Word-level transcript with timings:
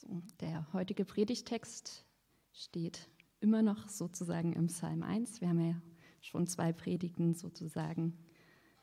So, 0.00 0.22
der 0.40 0.72
heutige 0.72 1.04
Predigtext 1.04 2.06
steht 2.54 3.10
immer 3.40 3.60
noch 3.60 3.86
sozusagen 3.88 4.54
im 4.54 4.68
Psalm 4.68 5.02
1. 5.02 5.42
Wir 5.42 5.50
haben 5.50 5.60
ja 5.60 5.82
schon 6.22 6.46
zwei 6.46 6.72
Predigten 6.72 7.34
sozusagen 7.34 8.16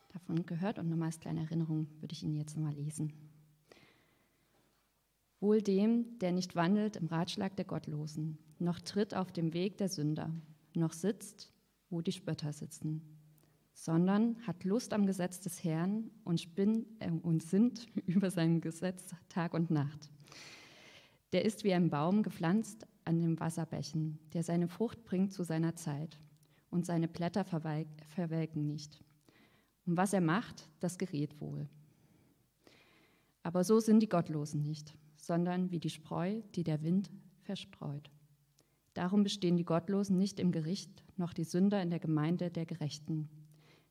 davon 0.09 0.45
gehört 0.45 0.77
und 0.77 0.89
nochmal 0.89 1.07
als 1.07 1.19
kleine 1.19 1.39
Erinnerung 1.39 1.87
würde 2.01 2.13
ich 2.13 2.21
ihn 2.21 2.35
jetzt 2.35 2.55
nochmal 2.55 2.75
lesen. 2.75 3.13
Wohl 5.39 5.63
dem, 5.63 6.19
der 6.19 6.33
nicht 6.33 6.55
wandelt 6.55 6.97
im 6.97 7.07
Ratschlag 7.07 7.55
der 7.55 7.65
Gottlosen, 7.65 8.37
noch 8.59 8.79
tritt 8.79 9.15
auf 9.15 9.31
dem 9.31 9.55
Weg 9.55 9.79
der 9.79 9.89
Sünder, 9.89 10.31
noch 10.75 10.93
sitzt, 10.93 11.51
wo 11.89 12.01
die 12.01 12.11
Spötter 12.11 12.53
sitzen, 12.53 13.01
sondern 13.73 14.37
hat 14.45 14.63
Lust 14.65 14.93
am 14.93 15.07
Gesetz 15.07 15.39
des 15.39 15.63
Herrn 15.63 16.11
und, 16.25 16.39
spinn, 16.39 16.85
äh, 16.99 17.09
und 17.09 17.41
sinnt 17.41 17.87
über 18.05 18.29
sein 18.29 18.61
Gesetz 18.61 19.15
Tag 19.29 19.55
und 19.55 19.71
Nacht. 19.71 20.11
Der 21.33 21.43
ist 21.43 21.63
wie 21.63 21.73
ein 21.73 21.89
Baum 21.89 22.23
gepflanzt 22.23 22.87
an 23.03 23.19
den 23.19 23.39
Wasserbächen, 23.39 24.19
der 24.33 24.43
seine 24.43 24.67
Frucht 24.67 25.03
bringt 25.03 25.33
zu 25.33 25.43
seiner 25.43 25.75
Zeit, 25.75 26.19
und 26.69 26.85
seine 26.85 27.07
Blätter 27.07 27.45
verwelken 27.45 28.67
nicht. 28.67 29.03
Und 29.85 29.97
was 29.97 30.13
er 30.13 30.21
macht, 30.21 30.69
das 30.79 30.97
gerät 30.97 31.39
wohl. 31.39 31.69
Aber 33.43 33.63
so 33.63 33.79
sind 33.79 34.01
die 34.01 34.09
Gottlosen 34.09 34.61
nicht, 34.61 34.93
sondern 35.15 35.71
wie 35.71 35.79
die 35.79 35.89
Spreu, 35.89 36.41
die 36.55 36.63
der 36.63 36.83
Wind 36.83 37.09
verstreut. 37.43 38.09
Darum 38.93 39.23
bestehen 39.23 39.55
die 39.55 39.63
Gottlosen 39.63 40.17
nicht 40.17 40.39
im 40.39 40.51
Gericht, 40.51 41.03
noch 41.15 41.31
die 41.31 41.45
Sünder 41.45 41.81
in 41.81 41.89
der 41.89 41.99
Gemeinde 41.99 42.51
der 42.51 42.65
Gerechten. 42.65 43.29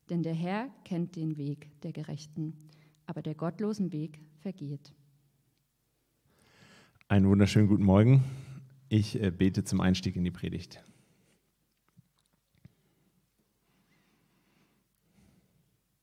Denn 0.09 0.21
der 0.21 0.35
Herr 0.35 0.69
kennt 0.83 1.15
den 1.15 1.37
Weg 1.37 1.81
der 1.81 1.93
Gerechten, 1.93 2.69
aber 3.05 3.21
der 3.21 3.35
gottlosen 3.35 3.91
Weg 3.91 4.21
vergeht. 4.39 4.93
Einen 7.09 7.29
wunderschönen 7.29 7.69
guten 7.69 7.85
Morgen. 7.85 8.25
Ich 8.89 9.23
äh, 9.23 9.31
bete 9.31 9.63
zum 9.63 9.79
Einstieg 9.79 10.17
in 10.17 10.25
die 10.25 10.31
Predigt. 10.31 10.83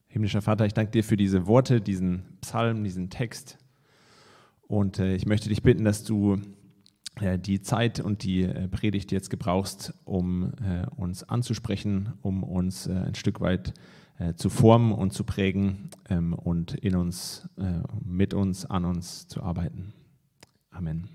Himmlischer 0.06 0.40
Vater, 0.40 0.64
ich 0.64 0.72
danke 0.72 0.92
dir 0.92 1.04
für 1.04 1.18
diese 1.18 1.46
Worte, 1.46 1.82
diesen 1.82 2.38
Psalm, 2.40 2.84
diesen 2.84 3.10
Text. 3.10 3.58
Und 4.62 4.98
äh, 4.98 5.14
ich 5.14 5.26
möchte 5.26 5.50
dich 5.50 5.62
bitten, 5.62 5.84
dass 5.84 6.04
du 6.04 6.40
äh, 7.20 7.38
die 7.38 7.60
Zeit 7.60 8.00
und 8.00 8.24
die 8.24 8.46
Predigt 8.70 9.12
jetzt 9.12 9.28
gebrauchst, 9.28 9.92
um 10.04 10.54
uns 10.96 11.22
anzusprechen, 11.22 12.14
um 12.22 12.42
uns 12.42 12.88
ein 12.88 13.14
Stück 13.14 13.42
weit 13.42 13.74
zu 14.36 14.48
formen 14.48 14.92
und 14.92 15.12
zu 15.12 15.24
prägen 15.24 15.90
ähm, 16.08 16.32
und 16.32 16.72
in 16.72 16.96
uns, 16.96 17.48
mit 18.02 18.32
uns, 18.32 18.64
an 18.64 18.86
uns 18.86 19.28
zu 19.28 19.42
arbeiten. 19.42 19.92
Amen. 20.74 21.08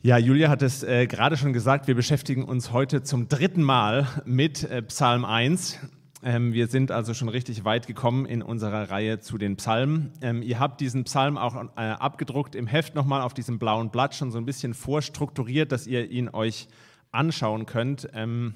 Ja, 0.00 0.16
Julia 0.16 0.48
hat 0.48 0.62
es 0.62 0.82
äh, 0.82 1.06
gerade 1.06 1.36
schon 1.36 1.52
gesagt, 1.52 1.86
wir 1.86 1.94
beschäftigen 1.94 2.44
uns 2.44 2.72
heute 2.72 3.02
zum 3.02 3.28
dritten 3.28 3.62
Mal 3.62 4.08
mit 4.24 4.64
äh, 4.64 4.82
Psalm 4.82 5.26
1. 5.26 5.78
Ähm, 6.24 6.54
wir 6.54 6.68
sind 6.68 6.90
also 6.90 7.12
schon 7.12 7.28
richtig 7.28 7.64
weit 7.64 7.86
gekommen 7.86 8.24
in 8.24 8.42
unserer 8.42 8.90
Reihe 8.90 9.20
zu 9.20 9.36
den 9.36 9.56
Psalmen. 9.56 10.12
Ähm, 10.22 10.42
ihr 10.42 10.58
habt 10.58 10.80
diesen 10.80 11.04
Psalm 11.04 11.36
auch 11.36 11.54
äh, 11.76 11.80
abgedruckt 11.80 12.54
im 12.54 12.66
Heft 12.66 12.94
nochmal 12.94 13.20
auf 13.20 13.34
diesem 13.34 13.58
blauen 13.58 13.90
Blatt 13.90 14.14
schon 14.14 14.30
so 14.30 14.38
ein 14.38 14.46
bisschen 14.46 14.72
vorstrukturiert, 14.72 15.70
dass 15.70 15.86
ihr 15.86 16.10
ihn 16.10 16.30
euch 16.30 16.66
anschauen 17.10 17.66
könnt. 17.66 18.08
Ähm, 18.14 18.54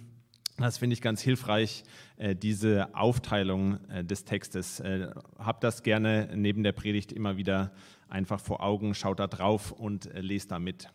das 0.58 0.78
finde 0.78 0.94
ich 0.94 1.02
ganz 1.02 1.20
hilfreich, 1.20 1.84
äh, 2.16 2.34
diese 2.34 2.94
Aufteilung 2.94 3.78
äh, 3.90 4.04
des 4.04 4.24
Textes. 4.24 4.80
Äh, 4.80 5.10
habt 5.38 5.62
das 5.62 5.82
gerne 5.82 6.30
neben 6.34 6.62
der 6.62 6.72
Predigt 6.72 7.12
immer 7.12 7.36
wieder 7.36 7.72
einfach 8.08 8.40
vor 8.40 8.62
Augen, 8.62 8.94
schaut 8.94 9.20
da 9.20 9.26
drauf 9.26 9.72
und 9.72 10.08
lest 10.14 10.52
da 10.52 10.58
mit. 10.58 10.88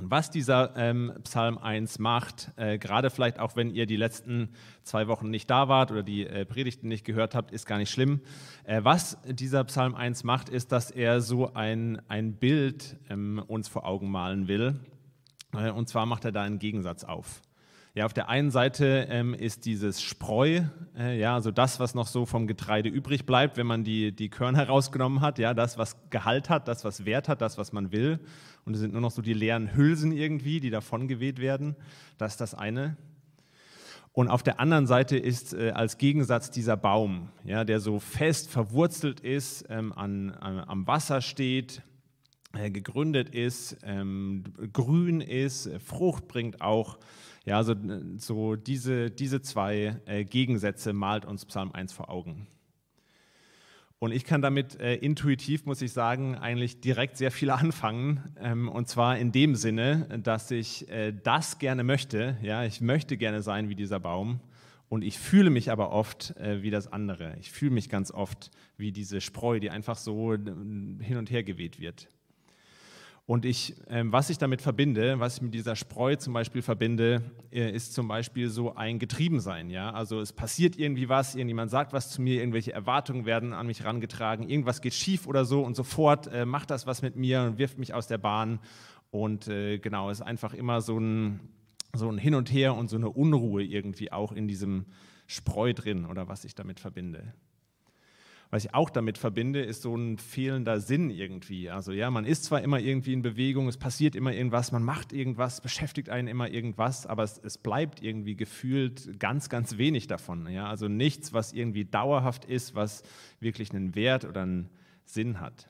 Was 0.00 0.30
dieser 0.30 0.76
ähm, 0.76 1.12
Psalm 1.24 1.58
1 1.58 1.98
macht, 1.98 2.52
gerade 2.56 3.10
vielleicht 3.10 3.40
auch 3.40 3.56
wenn 3.56 3.70
ihr 3.70 3.86
die 3.86 3.96
letzten 3.96 4.50
zwei 4.84 5.08
Wochen 5.08 5.28
nicht 5.28 5.50
da 5.50 5.68
wart 5.68 5.90
oder 5.90 6.04
die 6.04 6.24
Predigten 6.48 6.86
nicht 6.86 7.04
gehört 7.04 7.34
habt, 7.34 7.50
ist 7.50 7.66
gar 7.66 7.78
nicht 7.78 7.90
schlimm. 7.90 8.20
Was 8.64 9.18
dieser 9.24 9.64
Psalm 9.64 9.96
1 9.96 10.22
macht, 10.22 10.50
ist, 10.50 10.70
dass 10.70 10.92
er 10.92 11.20
so 11.20 11.52
ein, 11.52 12.00
ein 12.08 12.34
Bild 12.34 12.96
ähm, 13.10 13.42
uns 13.48 13.66
vor 13.66 13.86
Augen 13.86 14.08
malen 14.08 14.46
will. 14.46 14.78
Und 15.52 15.88
zwar 15.88 16.06
macht 16.06 16.24
er 16.24 16.30
da 16.30 16.42
einen 16.42 16.60
Gegensatz 16.60 17.02
auf. 17.02 17.42
Ja, 17.98 18.06
auf 18.06 18.12
der 18.12 18.28
einen 18.28 18.52
Seite 18.52 19.08
ähm, 19.10 19.34
ist 19.34 19.64
dieses 19.64 20.00
Spreu, 20.00 20.60
äh, 20.96 21.18
ja, 21.18 21.34
also 21.34 21.50
das, 21.50 21.80
was 21.80 21.96
noch 21.96 22.06
so 22.06 22.26
vom 22.26 22.46
Getreide 22.46 22.88
übrig 22.88 23.26
bleibt, 23.26 23.56
wenn 23.56 23.66
man 23.66 23.82
die, 23.82 24.12
die 24.12 24.28
Körner 24.28 24.58
herausgenommen 24.58 25.20
hat, 25.20 25.40
ja, 25.40 25.52
das, 25.52 25.78
was 25.78 25.96
Gehalt 26.08 26.48
hat, 26.48 26.68
das, 26.68 26.84
was 26.84 27.06
Wert 27.06 27.28
hat, 27.28 27.40
das, 27.40 27.58
was 27.58 27.72
man 27.72 27.90
will. 27.90 28.20
Und 28.64 28.74
es 28.74 28.78
sind 28.78 28.92
nur 28.92 29.00
noch 29.00 29.10
so 29.10 29.20
die 29.20 29.32
leeren 29.32 29.74
Hülsen 29.74 30.12
irgendwie, 30.12 30.60
die 30.60 30.70
davon 30.70 31.08
geweht 31.08 31.40
werden. 31.40 31.74
Das 32.18 32.34
ist 32.34 32.40
das 32.40 32.54
eine. 32.54 32.96
Und 34.12 34.28
auf 34.28 34.44
der 34.44 34.60
anderen 34.60 34.86
Seite 34.86 35.16
ist 35.18 35.52
äh, 35.52 35.72
als 35.72 35.98
Gegensatz 35.98 36.52
dieser 36.52 36.76
Baum, 36.76 37.30
ja, 37.42 37.64
der 37.64 37.80
so 37.80 37.98
fest 37.98 38.48
verwurzelt 38.48 39.18
ist, 39.18 39.64
ähm, 39.70 39.92
an, 39.92 40.30
an, 40.30 40.60
am 40.60 40.86
Wasser 40.86 41.20
steht, 41.20 41.82
äh, 42.52 42.70
gegründet 42.70 43.30
ist, 43.30 43.76
ähm, 43.82 44.44
grün 44.72 45.20
ist, 45.20 45.68
Frucht 45.84 46.28
bringt 46.28 46.60
auch. 46.60 46.96
Ja, 47.48 47.56
also 47.56 47.74
so 48.18 48.56
diese, 48.56 49.10
diese 49.10 49.40
zwei 49.40 49.96
äh, 50.04 50.24
Gegensätze 50.24 50.92
malt 50.92 51.24
uns 51.24 51.46
Psalm 51.46 51.72
1 51.72 51.94
vor 51.94 52.10
Augen. 52.10 52.46
Und 53.98 54.12
ich 54.12 54.26
kann 54.26 54.42
damit 54.42 54.78
äh, 54.78 54.96
intuitiv, 54.96 55.64
muss 55.64 55.80
ich 55.80 55.94
sagen, 55.94 56.34
eigentlich 56.34 56.82
direkt 56.82 57.16
sehr 57.16 57.30
viel 57.30 57.48
anfangen. 57.50 58.34
Ähm, 58.38 58.68
und 58.68 58.86
zwar 58.86 59.16
in 59.16 59.32
dem 59.32 59.54
Sinne, 59.54 60.20
dass 60.22 60.50
ich 60.50 60.90
äh, 60.90 61.14
das 61.22 61.58
gerne 61.58 61.84
möchte. 61.84 62.36
Ja, 62.42 62.64
ich 62.64 62.82
möchte 62.82 63.16
gerne 63.16 63.40
sein 63.40 63.70
wie 63.70 63.74
dieser 63.74 63.98
Baum. 63.98 64.40
Und 64.90 65.02
ich 65.02 65.18
fühle 65.18 65.48
mich 65.48 65.70
aber 65.70 65.90
oft 65.90 66.36
äh, 66.36 66.62
wie 66.62 66.70
das 66.70 66.92
andere. 66.92 67.34
Ich 67.40 67.50
fühle 67.50 67.70
mich 67.70 67.88
ganz 67.88 68.10
oft 68.10 68.50
wie 68.76 68.92
diese 68.92 69.22
Spreu, 69.22 69.58
die 69.58 69.70
einfach 69.70 69.96
so 69.96 70.34
äh, 70.34 70.38
hin 71.00 71.16
und 71.16 71.30
her 71.30 71.44
geweht 71.44 71.80
wird. 71.80 72.08
Und 73.28 73.44
ich, 73.44 73.74
ähm, 73.90 74.10
was 74.10 74.30
ich 74.30 74.38
damit 74.38 74.62
verbinde, 74.62 75.20
was 75.20 75.36
ich 75.36 75.42
mit 75.42 75.52
dieser 75.52 75.76
Spreu 75.76 76.16
zum 76.16 76.32
Beispiel 76.32 76.62
verbinde, 76.62 77.20
äh, 77.52 77.70
ist 77.70 77.92
zum 77.92 78.08
Beispiel 78.08 78.48
so 78.48 78.74
ein 78.74 78.98
Getriebensein. 78.98 79.68
Ja? 79.68 79.90
Also 79.90 80.22
es 80.22 80.32
passiert 80.32 80.78
irgendwie 80.78 81.10
was, 81.10 81.34
irgendjemand 81.34 81.70
sagt 81.70 81.92
was 81.92 82.08
zu 82.08 82.22
mir, 82.22 82.40
irgendwelche 82.40 82.72
Erwartungen 82.72 83.26
werden 83.26 83.52
an 83.52 83.66
mich 83.66 83.80
herangetragen, 83.80 84.48
irgendwas 84.48 84.80
geht 84.80 84.94
schief 84.94 85.26
oder 85.26 85.44
so 85.44 85.62
und 85.62 85.76
sofort 85.76 86.28
äh, 86.28 86.46
macht 86.46 86.70
das 86.70 86.86
was 86.86 87.02
mit 87.02 87.16
mir 87.16 87.42
und 87.42 87.58
wirft 87.58 87.76
mich 87.76 87.92
aus 87.92 88.06
der 88.06 88.16
Bahn. 88.16 88.60
Und 89.10 89.46
äh, 89.46 89.76
genau, 89.76 90.08
es 90.08 90.20
ist 90.20 90.26
einfach 90.26 90.54
immer 90.54 90.80
so 90.80 90.98
ein, 90.98 91.40
so 91.94 92.10
ein 92.10 92.16
Hin 92.16 92.34
und 92.34 92.50
Her 92.50 92.76
und 92.76 92.88
so 92.88 92.96
eine 92.96 93.10
Unruhe 93.10 93.62
irgendwie 93.62 94.10
auch 94.10 94.32
in 94.32 94.48
diesem 94.48 94.86
Spreu 95.26 95.74
drin 95.74 96.06
oder 96.06 96.28
was 96.28 96.46
ich 96.46 96.54
damit 96.54 96.80
verbinde. 96.80 97.34
Was 98.50 98.64
ich 98.64 98.72
auch 98.72 98.88
damit 98.88 99.18
verbinde, 99.18 99.60
ist 99.60 99.82
so 99.82 99.94
ein 99.94 100.16
fehlender 100.16 100.80
Sinn 100.80 101.10
irgendwie. 101.10 101.68
Also 101.68 101.92
ja, 101.92 102.10
man 102.10 102.24
ist 102.24 102.44
zwar 102.44 102.62
immer 102.62 102.78
irgendwie 102.78 103.12
in 103.12 103.20
Bewegung, 103.20 103.68
es 103.68 103.76
passiert 103.76 104.16
immer 104.16 104.32
irgendwas, 104.32 104.72
man 104.72 104.82
macht 104.82 105.12
irgendwas, 105.12 105.60
beschäftigt 105.60 106.08
einen 106.08 106.28
immer 106.28 106.48
irgendwas, 106.48 107.06
aber 107.06 107.24
es, 107.24 107.36
es 107.36 107.58
bleibt 107.58 108.02
irgendwie 108.02 108.36
gefühlt 108.36 109.20
ganz, 109.20 109.50
ganz 109.50 109.76
wenig 109.76 110.06
davon. 110.06 110.48
Ja? 110.48 110.66
Also 110.68 110.88
nichts, 110.88 111.34
was 111.34 111.52
irgendwie 111.52 111.84
dauerhaft 111.84 112.46
ist, 112.46 112.74
was 112.74 113.02
wirklich 113.38 113.70
einen 113.72 113.94
Wert 113.94 114.24
oder 114.24 114.42
einen 114.42 114.70
Sinn 115.04 115.40
hat. 115.40 115.68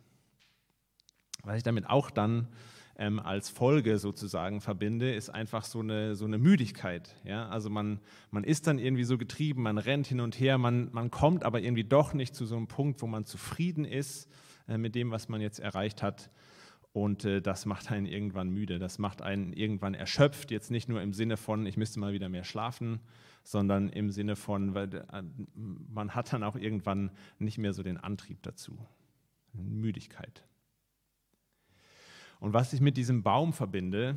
Was 1.42 1.56
ich 1.56 1.62
damit 1.64 1.88
auch 1.88 2.10
dann 2.10 2.46
ähm, 2.98 3.20
als 3.20 3.48
Folge 3.48 3.98
sozusagen 3.98 4.60
verbinde, 4.60 5.14
ist 5.14 5.30
einfach 5.30 5.64
so 5.64 5.80
eine, 5.80 6.16
so 6.16 6.24
eine 6.24 6.36
Müdigkeit. 6.36 7.14
Ja? 7.24 7.48
Also 7.48 7.70
man, 7.70 8.00
man 8.32 8.42
ist 8.42 8.66
dann 8.66 8.78
irgendwie 8.78 9.04
so 9.04 9.16
getrieben, 9.16 9.62
man 9.62 9.78
rennt 9.78 10.08
hin 10.08 10.20
und 10.20 10.38
her, 10.38 10.58
man, 10.58 10.90
man 10.92 11.10
kommt 11.10 11.44
aber 11.44 11.60
irgendwie 11.60 11.84
doch 11.84 12.12
nicht 12.12 12.34
zu 12.34 12.44
so 12.44 12.56
einem 12.56 12.66
Punkt, 12.66 13.00
wo 13.00 13.06
man 13.06 13.24
zufrieden 13.24 13.84
ist 13.84 14.28
äh, 14.66 14.78
mit 14.78 14.96
dem, 14.96 15.12
was 15.12 15.28
man 15.28 15.40
jetzt 15.40 15.60
erreicht 15.60 16.02
hat. 16.02 16.30
Und 16.92 17.24
äh, 17.24 17.40
das 17.40 17.66
macht 17.66 17.92
einen 17.92 18.06
irgendwann 18.06 18.50
müde, 18.50 18.80
das 18.80 18.98
macht 18.98 19.22
einen 19.22 19.52
irgendwann 19.52 19.94
erschöpft, 19.94 20.50
jetzt 20.50 20.72
nicht 20.72 20.88
nur 20.88 21.00
im 21.00 21.12
Sinne 21.12 21.36
von, 21.36 21.66
ich 21.66 21.76
müsste 21.76 22.00
mal 22.00 22.12
wieder 22.12 22.28
mehr 22.28 22.44
schlafen, 22.44 23.00
sondern 23.44 23.90
im 23.90 24.10
Sinne 24.10 24.34
von, 24.34 24.74
weil 24.74 24.92
äh, 24.92 25.22
man 25.54 26.16
hat 26.16 26.32
dann 26.32 26.42
auch 26.42 26.56
irgendwann 26.56 27.12
nicht 27.38 27.58
mehr 27.58 27.72
so 27.72 27.84
den 27.84 27.96
Antrieb 27.96 28.42
dazu. 28.42 28.76
Müdigkeit. 29.52 30.47
Und 32.40 32.52
was 32.52 32.72
ich 32.72 32.80
mit 32.80 32.96
diesem 32.96 33.22
Baum 33.22 33.52
verbinde, 33.52 34.16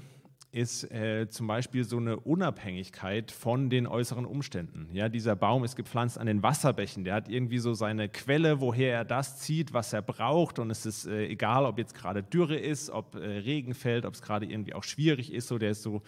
ist 0.52 0.92
äh, 0.92 1.30
zum 1.30 1.48
Beispiel 1.48 1.86
so 1.86 1.98
eine 1.98 2.20
Unabhängigkeit 2.20 3.32
von 3.32 3.70
den 3.70 3.88
äußeren 3.88 4.26
Umständen. 4.26 4.90
Ja, 4.94 5.08
dieser 5.08 5.36
Baum 5.36 5.64
ist 5.64 5.78
gepflanzt 5.78 6.18
an 6.18 6.28
den 6.28 6.44
Wasserbächen, 6.44 7.06
der 7.06 7.16
hat 7.16 7.30
irgendwie 7.30 7.60
so 7.60 7.74
seine 7.74 8.10
Quelle, 8.10 8.60
woher 8.60 8.94
er 8.94 9.06
das 9.06 9.40
zieht, 9.40 9.74
was 9.74 9.94
er 9.94 10.02
braucht. 10.02 10.60
Und 10.60 10.70
es 10.70 10.86
ist 10.86 11.08
äh, 11.08 11.28
egal, 11.28 11.66
ob 11.66 11.78
jetzt 11.78 11.96
gerade 11.96 12.22
Dürre 12.22 12.58
ist, 12.58 12.90
ob 12.90 13.16
äh, 13.16 13.20
Regen 13.20 13.74
fällt, 13.74 14.06
ob 14.06 14.14
es 14.14 14.22
gerade 14.22 14.46
irgendwie 14.46 14.74
auch 14.74 14.84
schwierig 14.84 15.32
ist, 15.32 15.48
so 15.48 15.58
der 15.58 15.72
ist 15.72 15.84
so 15.84 16.02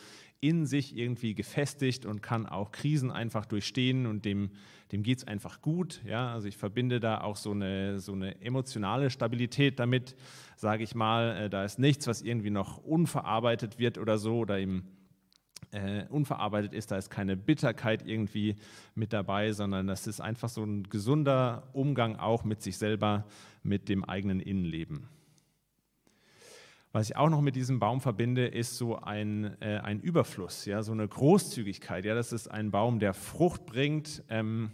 in 0.44 0.66
sich 0.66 0.98
irgendwie 0.98 1.36
gefestigt 1.36 2.06
und 2.06 2.22
kann 2.22 2.46
auch 2.46 2.74
Krisen 2.74 3.12
einfach 3.12 3.46
durchstehen 3.46 4.06
und 4.06 4.26
dem, 4.26 4.52
dem 4.92 5.02
geht 5.02 5.20
es 5.20 5.24
einfach 5.28 5.62
gut. 5.62 6.02
Ja? 6.06 6.34
Also 6.34 6.50
ich 6.50 6.58
verbinde 6.58 7.00
da 7.00 7.22
auch 7.22 7.38
so 7.38 7.52
eine, 7.52 8.02
so 8.02 8.12
eine 8.12 8.42
emotionale 8.42 9.10
Stabilität 9.10 9.80
damit, 9.80 10.18
sage 10.58 10.84
ich 10.84 10.96
mal. 10.96 11.38
Äh, 11.38 11.50
da 11.50 11.64
ist 11.64 11.80
nichts, 11.80 12.08
was 12.08 12.22
irgendwie 12.22 12.50
noch 12.50 12.78
unverarbeitet 12.80 13.80
wird 13.80 13.98
oder 13.98 14.18
so 14.18 14.40
oder 14.40 14.60
eben 14.60 14.84
äh, 15.72 16.04
unverarbeitet 16.10 16.74
ist. 16.74 16.92
Da 16.92 16.98
ist 16.98 17.10
keine 17.10 17.38
Bitterkeit 17.38 18.06
irgendwie 18.06 18.58
mit 18.96 19.14
dabei, 19.14 19.54
sondern 19.54 19.88
das 19.88 20.08
ist 20.08 20.20
einfach 20.20 20.50
so 20.50 20.66
ein 20.66 20.84
gesunder 20.84 21.70
Umgang 21.72 22.18
auch 22.18 22.44
mit 22.44 22.62
sich 22.62 22.78
selber, 22.78 23.24
mit 23.64 23.88
dem 23.88 24.04
eigenen 24.04 24.42
Innenleben. 24.42 25.08
Was 26.96 27.10
ich 27.10 27.16
auch 27.16 27.30
noch 27.30 27.42
mit 27.42 27.56
diesem 27.56 27.80
Baum 27.80 28.02
verbinde, 28.02 28.46
ist 28.46 28.78
so 28.78 29.00
ein, 29.00 29.60
äh, 29.62 29.80
ein 29.80 30.00
Überfluss, 30.00 30.66
ja, 30.66 30.84
so 30.84 30.92
eine 30.92 31.08
Großzügigkeit. 31.08 32.06
Ja, 32.06 32.14
das 32.14 32.32
ist 32.32 32.48
ein 32.48 32.70
Baum, 32.70 33.00
der 33.00 33.16
Frucht 33.16 33.66
bringt 33.66 34.24
ähm, 34.30 34.74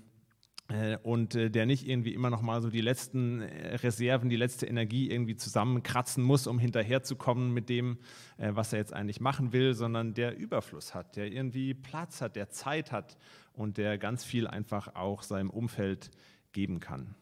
äh, 0.67 0.97
und 0.97 1.35
äh, 1.35 1.49
der 1.49 1.65
nicht 1.65 1.87
irgendwie 1.87 2.13
immer 2.13 2.29
noch 2.29 2.41
mal 2.41 2.61
so 2.61 2.69
die 2.69 2.81
letzten 2.81 3.39
äh, 3.39 3.75
Reserven, 3.75 4.27
die 4.27 4.35
letzte 4.35 4.65
Energie 4.65 5.09
irgendwie 5.09 5.37
zusammenkratzen 5.37 6.21
muss, 6.21 6.45
um 6.45 6.59
hinterherzukommen 6.59 7.53
mit 7.53 7.69
dem, 7.69 7.99
äh, 8.37 8.51
was 8.53 8.73
er 8.73 8.79
jetzt 8.79 8.91
eigentlich 8.93 9.21
machen 9.21 9.53
will, 9.53 9.73
sondern 9.73 10.13
der 10.13 10.37
Überfluss 10.37 10.93
hat, 10.93 11.15
der 11.15 11.31
irgendwie 11.31 11.73
Platz 11.73 12.19
hat, 12.19 12.35
der 12.35 12.49
Zeit 12.49 12.91
hat 12.91 13.17
und 13.53 13.77
der 13.77 13.97
ganz 13.97 14.25
viel 14.25 14.45
einfach 14.45 14.93
auch 14.93 15.23
seinem 15.23 15.49
Umfeld 15.49 16.11
geben 16.51 16.81
kann. 16.81 17.15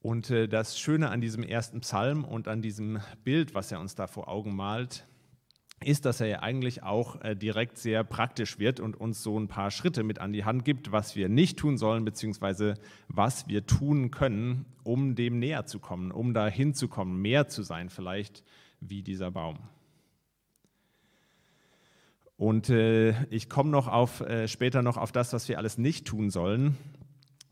Und 0.00 0.30
äh, 0.30 0.48
das 0.48 0.78
Schöne 0.78 1.10
an 1.10 1.20
diesem 1.20 1.42
ersten 1.42 1.80
Psalm 1.80 2.24
und 2.24 2.46
an 2.48 2.62
diesem 2.62 3.00
Bild, 3.24 3.54
was 3.54 3.72
er 3.72 3.80
uns 3.80 3.94
da 3.94 4.06
vor 4.06 4.28
Augen 4.28 4.54
malt, 4.54 5.06
ist, 5.84 6.04
dass 6.04 6.20
er 6.20 6.26
ja 6.26 6.40
eigentlich 6.40 6.82
auch 6.82 7.20
äh, 7.22 7.36
direkt 7.36 7.78
sehr 7.78 8.04
praktisch 8.04 8.58
wird 8.58 8.80
und 8.80 8.96
uns 8.96 9.22
so 9.22 9.38
ein 9.38 9.48
paar 9.48 9.70
Schritte 9.70 10.02
mit 10.02 10.20
an 10.20 10.32
die 10.32 10.44
Hand 10.44 10.64
gibt, 10.64 10.92
was 10.92 11.14
wir 11.14 11.28
nicht 11.28 11.58
tun 11.58 11.78
sollen, 11.78 12.04
beziehungsweise 12.04 12.74
was 13.08 13.48
wir 13.48 13.66
tun 13.66 14.10
können, 14.10 14.66
um 14.82 15.14
dem 15.14 15.38
näher 15.38 15.66
zu 15.66 15.78
kommen, 15.78 16.10
um 16.10 16.34
da 16.34 16.48
hinzukommen, 16.48 17.20
mehr 17.20 17.48
zu 17.48 17.62
sein 17.62 17.90
vielleicht 17.90 18.44
wie 18.80 19.02
dieser 19.02 19.30
Baum. 19.30 19.58
Und 22.36 22.70
äh, 22.70 23.24
ich 23.30 23.48
komme 23.48 23.70
noch 23.70 23.88
auf, 23.88 24.22
später 24.46 24.82
noch 24.82 24.96
auf 24.96 25.10
das, 25.10 25.32
was 25.32 25.48
wir 25.48 25.58
alles 25.58 25.76
nicht 25.76 26.06
tun 26.06 26.30
sollen. 26.30 26.76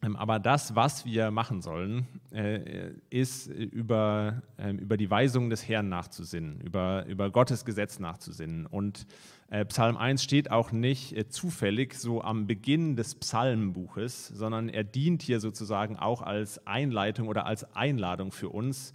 Ähm, 0.06 0.16
aber 0.16 0.38
das, 0.38 0.74
was 0.74 1.04
wir 1.04 1.30
machen 1.30 1.60
sollen, 1.60 2.06
äh, 2.32 2.92
ist 3.10 3.48
über, 3.48 4.42
ähm, 4.58 4.78
über 4.78 4.96
die 4.96 5.10
Weisungen 5.10 5.50
des 5.50 5.68
Herrn 5.68 5.88
nachzusinnen, 5.88 6.60
über, 6.60 7.04
über 7.06 7.30
Gottes 7.30 7.64
Gesetz 7.64 7.98
nachzusinnen. 7.98 8.66
Und 8.66 9.06
äh, 9.50 9.64
Psalm 9.64 9.96
1 9.96 10.22
steht 10.22 10.50
auch 10.50 10.72
nicht 10.72 11.16
äh, 11.16 11.28
zufällig 11.28 11.94
so 11.94 12.22
am 12.22 12.46
Beginn 12.46 12.96
des 12.96 13.14
Psalmbuches, 13.16 14.28
sondern 14.28 14.68
er 14.68 14.84
dient 14.84 15.22
hier 15.22 15.40
sozusagen 15.40 15.96
auch 15.96 16.22
als 16.22 16.66
Einleitung 16.66 17.28
oder 17.28 17.46
als 17.46 17.74
Einladung 17.74 18.32
für 18.32 18.48
uns, 18.48 18.94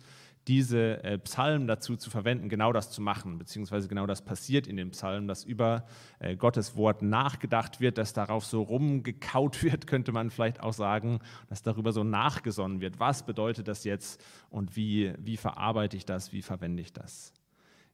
diese 0.52 1.02
äh, 1.06 1.18
Psalmen 1.18 1.66
dazu 1.66 1.96
zu 1.96 2.10
verwenden, 2.10 2.50
genau 2.50 2.74
das 2.74 2.92
zu 2.92 3.02
machen, 3.02 3.38
beziehungsweise 3.38 3.88
genau 3.88 4.06
das 4.06 4.22
passiert 4.22 4.68
in 4.68 4.76
den 4.76 4.92
Psalmen, 4.92 5.26
dass 5.26 5.46
über 5.46 5.86
äh, 6.20 6.36
Gottes 6.36 6.76
Wort 6.76 7.02
nachgedacht 7.02 7.80
wird, 7.80 7.98
dass 7.98 8.12
darauf 8.12 8.44
so 8.44 8.62
rumgekaut 8.62 9.64
wird, 9.64 9.88
könnte 9.88 10.12
man 10.12 10.30
vielleicht 10.30 10.60
auch 10.60 10.74
sagen, 10.74 11.20
dass 11.48 11.64
darüber 11.64 11.94
so 11.94 12.04
nachgesonnen 12.04 12.82
wird. 12.82 13.00
Was 13.00 13.26
bedeutet 13.26 13.70
das 13.70 13.86
jetzt 13.86 14.22
und 14.50 14.76
wie, 14.76 15.14
wie 15.20 15.38
verarbeite 15.38 15.96
ich 15.96 16.06
das, 16.06 16.34
wie 16.34 16.42
verwende 16.42 16.82
ich 16.82 16.92
das? 16.92 17.34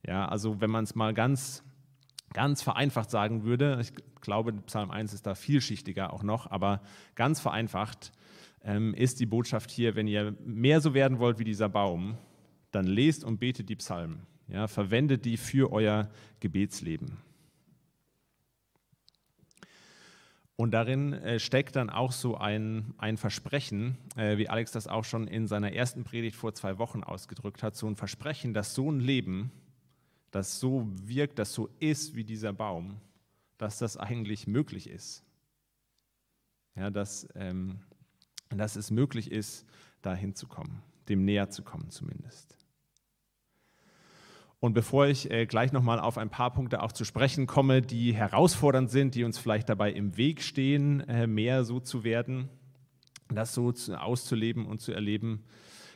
Ja, 0.03 0.27
also 0.27 0.59
wenn 0.59 0.71
man 0.71 0.85
es 0.85 0.95
mal 0.95 1.13
ganz, 1.13 1.63
ganz 2.33 2.63
vereinfacht 2.63 3.11
sagen 3.11 3.43
würde, 3.43 3.77
ich 3.81 3.93
glaube, 4.19 4.51
Psalm 4.65 4.89
1 4.89 5.13
ist 5.13 5.27
da 5.27 5.35
vielschichtiger 5.35 6.11
auch 6.11 6.23
noch, 6.23 6.49
aber 6.49 6.81
ganz 7.13 7.39
vereinfacht 7.39 8.11
ähm, 8.63 8.95
ist 8.95 9.19
die 9.19 9.27
Botschaft 9.27 9.69
hier, 9.69 9.95
wenn 9.95 10.07
ihr 10.07 10.35
mehr 10.43 10.81
so 10.81 10.95
werden 10.95 11.19
wollt 11.19 11.37
wie 11.37 11.43
dieser 11.43 11.69
Baum, 11.69 12.17
dann 12.77 12.85
lest 12.85 13.23
und 13.23 13.39
betet 13.39 13.69
die 13.69 13.75
Psalmen. 13.75 14.27
Ja, 14.47 14.67
verwendet 14.67 15.25
die 15.25 15.35
für 15.35 15.71
euer 15.73 16.09
Gebetsleben. 16.39 17.17
Und 20.55 20.71
darin 20.71 21.13
äh, 21.13 21.39
steckt 21.39 21.75
dann 21.75 21.89
auch 21.89 22.11
so 22.11 22.37
ein, 22.37 22.93
ein 22.97 23.17
Versprechen, 23.17 23.97
äh, 24.15 24.37
wie 24.37 24.47
Alex 24.47 24.71
das 24.71 24.87
auch 24.87 25.03
schon 25.03 25.27
in 25.27 25.47
seiner 25.47 25.73
ersten 25.73 26.03
Predigt 26.03 26.35
vor 26.35 26.53
zwei 26.53 26.77
Wochen 26.77 27.03
ausgedrückt 27.03 27.61
hat, 27.61 27.75
so 27.75 27.87
ein 27.87 27.95
Versprechen, 27.95 28.53
dass 28.53 28.73
so 28.73 28.91
ein 28.91 28.99
Leben, 28.99 29.51
das 30.31 30.59
so 30.59 30.87
wirkt, 31.03 31.37
das 31.37 31.53
so 31.53 31.69
ist 31.79 32.15
wie 32.15 32.23
dieser 32.23 32.53
Baum, 32.53 32.99
dass 33.57 33.77
das 33.77 33.97
eigentlich 33.97 34.47
möglich 34.47 34.89
ist. 34.89 35.23
Ja, 36.75 36.89
dass, 36.89 37.27
ähm, 37.35 37.79
dass 38.49 38.75
es 38.75 38.89
möglich 38.91 39.31
ist, 39.31 39.65
da 40.01 40.15
hinzukommen, 40.15 40.81
dem 41.09 41.25
näher 41.25 41.49
zu 41.49 41.63
kommen 41.63 41.89
zumindest. 41.89 42.56
Und 44.59 44.73
bevor 44.73 45.05
ich 45.05 45.29
äh, 45.29 45.45
gleich 45.45 45.71
nochmal 45.71 45.99
auf 45.99 46.17
ein 46.17 46.29
paar 46.29 46.51
Punkte 46.51 46.81
auch 46.81 46.91
zu 46.91 47.05
sprechen 47.05 47.45
komme, 47.45 47.83
die 47.83 48.13
herausfordernd 48.13 48.89
sind, 48.89 49.13
die 49.13 49.23
uns 49.23 49.37
vielleicht 49.37 49.69
dabei 49.69 49.91
im 49.91 50.17
Weg 50.17 50.41
stehen, 50.41 51.01
äh, 51.01 51.27
mehr 51.27 51.63
so 51.63 51.79
zu 51.79 52.03
werden, 52.03 52.49
das 53.29 53.53
so 53.53 53.71
zu, 53.71 53.99
auszuleben 54.01 54.65
und 54.65 54.81
zu 54.81 54.93
erleben, 54.93 55.43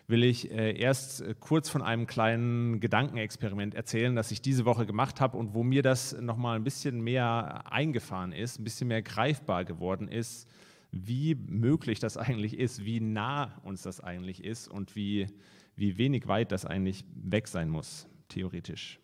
will 0.07 0.23
ich 0.23 0.51
äh, 0.51 0.77
erst 0.77 1.21
äh, 1.21 1.33
kurz 1.39 1.69
von 1.69 1.81
einem 1.81 2.05
kleinen 2.05 2.79
Gedankenexperiment 2.79 3.73
erzählen, 3.73 4.15
das 4.15 4.29
ich 4.29 4.43
diese 4.43 4.65
Woche 4.65 4.85
gemacht 4.85 5.21
habe 5.21 5.37
und 5.37 5.55
wo 5.55 5.63
mir 5.63 5.81
das 5.81 6.15
nochmal 6.21 6.57
ein 6.57 6.63
bisschen 6.63 7.01
mehr 7.01 7.63
eingefahren 7.71 8.31
ist, 8.31 8.59
ein 8.59 8.63
bisschen 8.63 8.89
mehr 8.89 9.01
greifbar 9.01 9.65
geworden 9.65 10.07
ist, 10.07 10.47
wie 10.91 11.33
möglich 11.33 11.99
das 11.99 12.15
eigentlich 12.15 12.59
ist, 12.59 12.85
wie 12.85 12.99
nah 12.99 13.59
uns 13.63 13.81
das 13.81 14.01
eigentlich 14.01 14.43
ist 14.43 14.67
und 14.67 14.95
wie, 14.95 15.27
wie 15.75 15.97
wenig 15.97 16.27
weit 16.27 16.51
das 16.51 16.65
eigentlich 16.65 17.05
weg 17.15 17.47
sein 17.47 17.67
muss 17.69 18.10
theoretisch. 18.31 18.99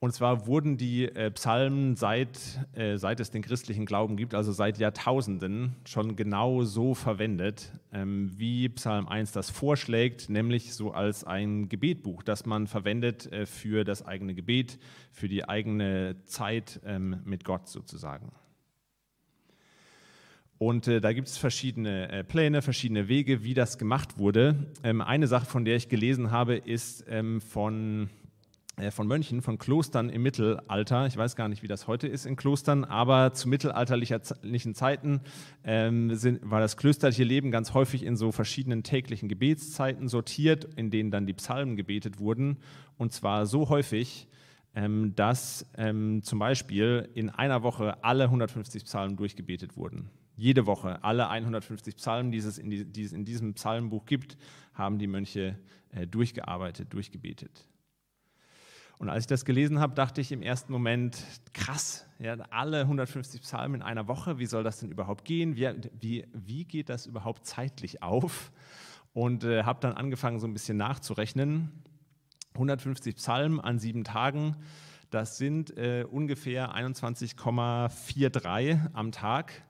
Und 0.00 0.12
zwar 0.12 0.46
wurden 0.46 0.76
die 0.76 1.06
äh, 1.06 1.32
Psalmen 1.32 1.96
seit, 1.96 2.38
äh, 2.72 2.98
seit 2.98 3.18
es 3.18 3.32
den 3.32 3.42
christlichen 3.42 3.84
Glauben 3.84 4.16
gibt, 4.16 4.32
also 4.32 4.52
seit 4.52 4.78
Jahrtausenden, 4.78 5.74
schon 5.84 6.14
genau 6.14 6.62
so 6.62 6.94
verwendet, 6.94 7.72
ähm, 7.92 8.30
wie 8.36 8.68
Psalm 8.68 9.08
1 9.08 9.32
das 9.32 9.50
vorschlägt, 9.50 10.30
nämlich 10.30 10.72
so 10.72 10.92
als 10.92 11.24
ein 11.24 11.68
Gebetbuch, 11.68 12.22
das 12.22 12.46
man 12.46 12.68
verwendet 12.68 13.32
äh, 13.32 13.44
für 13.44 13.82
das 13.82 14.06
eigene 14.06 14.34
Gebet, 14.34 14.78
für 15.10 15.28
die 15.28 15.48
eigene 15.48 16.14
Zeit 16.26 16.80
ähm, 16.84 17.20
mit 17.24 17.44
Gott 17.44 17.66
sozusagen. 17.68 18.30
Und 20.58 20.88
äh, 20.88 21.00
da 21.00 21.12
gibt 21.12 21.28
es 21.28 21.38
verschiedene 21.38 22.10
äh, 22.10 22.24
Pläne, 22.24 22.62
verschiedene 22.62 23.08
Wege, 23.08 23.44
wie 23.44 23.54
das 23.54 23.78
gemacht 23.78 24.18
wurde. 24.18 24.56
Ähm, 24.82 25.00
eine 25.00 25.28
Sache, 25.28 25.46
von 25.46 25.64
der 25.64 25.76
ich 25.76 25.88
gelesen 25.88 26.32
habe, 26.32 26.56
ist 26.56 27.04
ähm, 27.08 27.40
von, 27.40 28.10
äh, 28.76 28.90
von 28.90 29.06
Mönchen, 29.06 29.40
von 29.40 29.58
Klostern 29.58 30.08
im 30.10 30.24
Mittelalter. 30.24 31.06
Ich 31.06 31.16
weiß 31.16 31.36
gar 31.36 31.48
nicht, 31.48 31.62
wie 31.62 31.68
das 31.68 31.86
heute 31.86 32.08
ist 32.08 32.26
in 32.26 32.34
Klostern, 32.34 32.84
aber 32.84 33.34
zu 33.34 33.48
mittelalterlichen 33.48 34.74
Zeiten 34.74 35.20
ähm, 35.62 36.12
sind, 36.16 36.40
war 36.42 36.58
das 36.58 36.76
klösterliche 36.76 37.22
Leben 37.22 37.52
ganz 37.52 37.72
häufig 37.72 38.02
in 38.02 38.16
so 38.16 38.32
verschiedenen 38.32 38.82
täglichen 38.82 39.28
Gebetszeiten 39.28 40.08
sortiert, 40.08 40.66
in 40.74 40.90
denen 40.90 41.12
dann 41.12 41.26
die 41.26 41.34
Psalmen 41.34 41.76
gebetet 41.76 42.18
wurden. 42.18 42.56
Und 42.96 43.12
zwar 43.12 43.46
so 43.46 43.68
häufig, 43.68 44.26
ähm, 44.74 45.14
dass 45.14 45.70
ähm, 45.76 46.24
zum 46.24 46.40
Beispiel 46.40 47.08
in 47.14 47.30
einer 47.30 47.62
Woche 47.62 48.02
alle 48.02 48.24
150 48.24 48.86
Psalmen 48.86 49.16
durchgebetet 49.16 49.76
wurden. 49.76 50.10
Jede 50.38 50.64
Woche, 50.66 51.02
alle 51.02 51.28
150 51.28 51.96
Psalmen, 51.96 52.30
die 52.30 52.38
es 52.38 52.58
in, 52.58 52.70
die, 52.70 53.02
es 53.02 53.12
in 53.12 53.24
diesem 53.24 53.54
Psalmbuch 53.54 54.06
gibt, 54.06 54.36
haben 54.72 55.00
die 55.00 55.08
Mönche 55.08 55.58
äh, 55.90 56.06
durchgearbeitet, 56.06 56.92
durchgebetet. 56.92 57.66
Und 58.98 59.08
als 59.08 59.24
ich 59.24 59.26
das 59.26 59.44
gelesen 59.44 59.80
habe, 59.80 59.94
dachte 59.94 60.20
ich 60.20 60.30
im 60.30 60.42
ersten 60.42 60.72
Moment, 60.72 61.20
krass, 61.54 62.06
ja, 62.20 62.34
alle 62.50 62.82
150 62.82 63.42
Psalmen 63.42 63.80
in 63.80 63.82
einer 63.82 64.06
Woche, 64.06 64.38
wie 64.38 64.46
soll 64.46 64.62
das 64.62 64.78
denn 64.78 64.92
überhaupt 64.92 65.24
gehen? 65.24 65.56
Wie, 65.56 65.68
wie, 65.98 66.24
wie 66.32 66.64
geht 66.64 66.88
das 66.88 67.06
überhaupt 67.06 67.44
zeitlich 67.44 68.04
auf? 68.04 68.52
Und 69.12 69.42
äh, 69.42 69.64
habe 69.64 69.80
dann 69.80 69.94
angefangen, 69.94 70.38
so 70.38 70.46
ein 70.46 70.52
bisschen 70.52 70.76
nachzurechnen. 70.76 71.82
150 72.54 73.16
Psalmen 73.16 73.58
an 73.58 73.80
sieben 73.80 74.04
Tagen, 74.04 74.54
das 75.10 75.36
sind 75.36 75.76
äh, 75.76 76.06
ungefähr 76.08 76.76
21,43 76.76 78.92
am 78.92 79.10
Tag. 79.10 79.64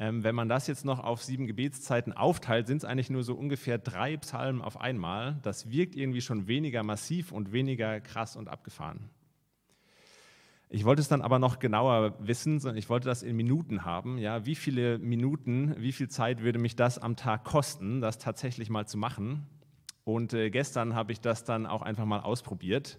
Ähm, 0.00 0.22
wenn 0.22 0.36
man 0.36 0.48
das 0.48 0.68
jetzt 0.68 0.84
noch 0.84 1.00
auf 1.00 1.24
sieben 1.24 1.48
Gebetszeiten 1.48 2.12
aufteilt, 2.12 2.68
sind 2.68 2.78
es 2.78 2.84
eigentlich 2.84 3.10
nur 3.10 3.24
so 3.24 3.34
ungefähr 3.34 3.78
drei 3.78 4.16
Psalmen 4.16 4.62
auf 4.62 4.80
einmal. 4.80 5.40
Das 5.42 5.72
wirkt 5.72 5.96
irgendwie 5.96 6.20
schon 6.20 6.46
weniger 6.46 6.84
massiv 6.84 7.32
und 7.32 7.50
weniger 7.50 8.00
krass 8.00 8.36
und 8.36 8.48
abgefahren. 8.48 9.10
Ich 10.70 10.84
wollte 10.84 11.00
es 11.00 11.08
dann 11.08 11.22
aber 11.22 11.40
noch 11.40 11.58
genauer 11.58 12.14
wissen, 12.20 12.60
sondern 12.60 12.76
ich 12.76 12.88
wollte 12.88 13.08
das 13.08 13.24
in 13.24 13.34
Minuten 13.34 13.84
haben. 13.84 14.18
Ja, 14.18 14.46
wie 14.46 14.54
viele 14.54 14.98
Minuten, 14.98 15.74
wie 15.78 15.92
viel 15.92 16.08
Zeit 16.08 16.42
würde 16.42 16.60
mich 16.60 16.76
das 16.76 16.98
am 16.98 17.16
Tag 17.16 17.42
kosten, 17.42 18.00
das 18.00 18.18
tatsächlich 18.18 18.70
mal 18.70 18.86
zu 18.86 18.98
machen? 18.98 19.46
Und 20.04 20.32
äh, 20.32 20.50
gestern 20.50 20.94
habe 20.94 21.10
ich 21.10 21.20
das 21.20 21.42
dann 21.42 21.66
auch 21.66 21.82
einfach 21.82 22.04
mal 22.04 22.20
ausprobiert 22.20 22.98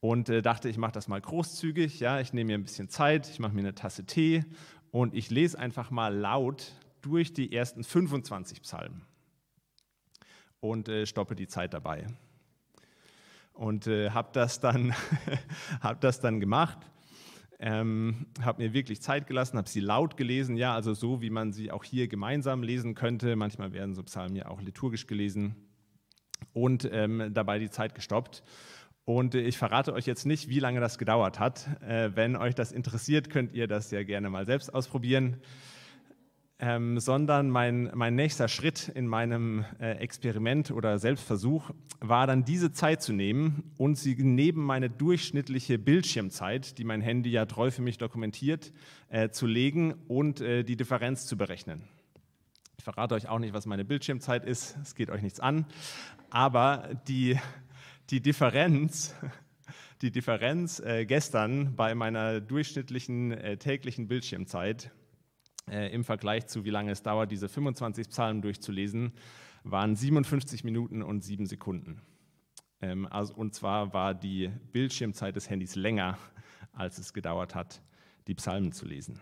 und 0.00 0.30
äh, 0.30 0.40
dachte, 0.40 0.68
ich 0.70 0.78
mache 0.78 0.92
das 0.92 1.06
mal 1.06 1.20
großzügig. 1.20 2.00
Ja, 2.00 2.20
ich 2.20 2.32
nehme 2.32 2.52
mir 2.52 2.58
ein 2.58 2.64
bisschen 2.64 2.88
Zeit, 2.88 3.28
ich 3.28 3.40
mache 3.40 3.52
mir 3.52 3.60
eine 3.60 3.74
Tasse 3.74 4.06
Tee 4.06 4.44
und 4.94 5.12
ich 5.12 5.28
lese 5.28 5.58
einfach 5.58 5.90
mal 5.90 6.14
laut 6.14 6.70
durch 7.02 7.32
die 7.32 7.52
ersten 7.52 7.82
25 7.82 8.62
Psalmen 8.62 9.02
und 10.60 10.88
äh, 10.88 11.04
stoppe 11.04 11.34
die 11.34 11.48
Zeit 11.48 11.74
dabei. 11.74 12.06
Und 13.54 13.88
äh, 13.88 14.10
habe 14.10 14.28
das, 14.32 14.60
dann 14.60 14.94
hab 15.80 16.00
das 16.00 16.20
dann 16.20 16.38
gemacht, 16.38 16.78
ähm, 17.58 18.26
habe 18.40 18.62
mir 18.62 18.72
wirklich 18.72 19.02
Zeit 19.02 19.26
gelassen, 19.26 19.58
habe 19.58 19.68
sie 19.68 19.80
laut 19.80 20.16
gelesen, 20.16 20.56
ja, 20.56 20.76
also 20.76 20.94
so, 20.94 21.20
wie 21.20 21.30
man 21.30 21.50
sie 21.52 21.72
auch 21.72 21.82
hier 21.82 22.06
gemeinsam 22.06 22.62
lesen 22.62 22.94
könnte. 22.94 23.34
Manchmal 23.34 23.72
werden 23.72 23.96
so 23.96 24.04
Psalmen 24.04 24.36
ja 24.36 24.46
auch 24.46 24.62
liturgisch 24.62 25.08
gelesen 25.08 25.56
und 26.52 26.88
ähm, 26.92 27.32
dabei 27.34 27.58
die 27.58 27.70
Zeit 27.70 27.96
gestoppt. 27.96 28.44
Und 29.04 29.34
äh, 29.34 29.40
ich 29.40 29.58
verrate 29.58 29.92
euch 29.92 30.06
jetzt 30.06 30.26
nicht, 30.26 30.48
wie 30.48 30.60
lange 30.60 30.80
das 30.80 30.98
gedauert 30.98 31.38
hat. 31.38 31.68
Äh, 31.82 32.10
wenn 32.14 32.36
euch 32.36 32.54
das 32.54 32.72
interessiert, 32.72 33.30
könnt 33.30 33.52
ihr 33.52 33.66
das 33.66 33.90
ja 33.90 34.02
gerne 34.02 34.30
mal 34.30 34.46
selbst 34.46 34.72
ausprobieren 34.72 35.40
ähm, 36.60 37.00
sondern 37.00 37.50
mein, 37.50 37.90
mein 37.94 38.14
nächster 38.14 38.48
Schritt 38.48 38.88
in 38.88 39.06
meinem 39.06 39.64
äh, 39.80 39.98
Experiment 39.98 40.70
oder 40.70 40.98
Selbstversuch 40.98 41.70
war 42.00 42.26
dann 42.26 42.44
diese 42.44 42.72
Zeit 42.72 43.02
zu 43.02 43.12
nehmen 43.12 43.72
und 43.76 43.96
sie 43.96 44.14
neben 44.14 44.64
meine 44.64 44.88
durchschnittliche 44.88 45.78
Bildschirmzeit, 45.78 46.78
die 46.78 46.84
mein 46.84 47.00
Handy 47.00 47.30
ja 47.30 47.46
treu 47.46 47.70
für 47.70 47.82
mich 47.82 47.98
dokumentiert, 47.98 48.72
äh, 49.08 49.30
zu 49.30 49.46
legen 49.46 49.94
und 50.06 50.40
äh, 50.40 50.62
die 50.62 50.76
Differenz 50.76 51.26
zu 51.26 51.36
berechnen. 51.36 51.82
Ich 52.78 52.84
verrate 52.84 53.14
euch 53.14 53.28
auch 53.28 53.38
nicht, 53.40 53.52
was 53.52 53.66
meine 53.66 53.84
Bildschirmzeit 53.84 54.44
ist, 54.44 54.76
es 54.82 54.94
geht 54.94 55.10
euch 55.10 55.22
nichts 55.22 55.40
an, 55.40 55.66
aber 56.30 56.90
die, 57.08 57.38
die 58.10 58.20
Differenz, 58.20 59.14
die 60.02 60.10
Differenz 60.10 60.80
äh, 60.80 61.06
gestern 61.06 61.74
bei 61.76 61.94
meiner 61.94 62.40
durchschnittlichen 62.40 63.32
äh, 63.32 63.56
täglichen 63.56 64.08
Bildschirmzeit 64.08 64.90
äh, 65.70 65.92
im 65.92 66.04
Vergleich 66.04 66.46
zu 66.46 66.64
wie 66.64 66.70
lange 66.70 66.92
es 66.92 67.02
dauert, 67.02 67.30
diese 67.30 67.48
25 67.48 68.08
Psalmen 68.08 68.42
durchzulesen, 68.42 69.12
waren 69.62 69.96
57 69.96 70.64
Minuten 70.64 71.02
und 71.02 71.22
7 71.22 71.46
Sekunden. 71.46 72.02
Ähm, 72.82 73.06
also, 73.06 73.34
und 73.34 73.54
zwar 73.54 73.94
war 73.94 74.14
die 74.14 74.50
Bildschirmzeit 74.72 75.36
des 75.36 75.48
Handys 75.48 75.74
länger, 75.74 76.18
als 76.72 76.98
es 76.98 77.12
gedauert 77.12 77.54
hat, 77.54 77.80
die 78.26 78.34
Psalmen 78.34 78.72
zu 78.72 78.84
lesen. 78.86 79.20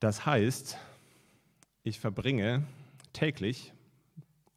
Das 0.00 0.26
heißt, 0.26 0.76
ich 1.82 1.98
verbringe 1.98 2.66
täglich 3.14 3.72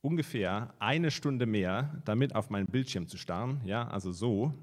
ungefähr 0.01 0.74
eine 0.79 1.12
Stunde 1.12 1.46
mehr 1.46 2.01
damit 2.06 2.36
auf 2.36 2.50
meinen 2.50 2.68
Bildschirm 2.68 3.08
zu 3.08 3.18
starren, 3.18 3.62
ja, 3.65 3.88
also 3.88 4.12
so, 4.12 4.53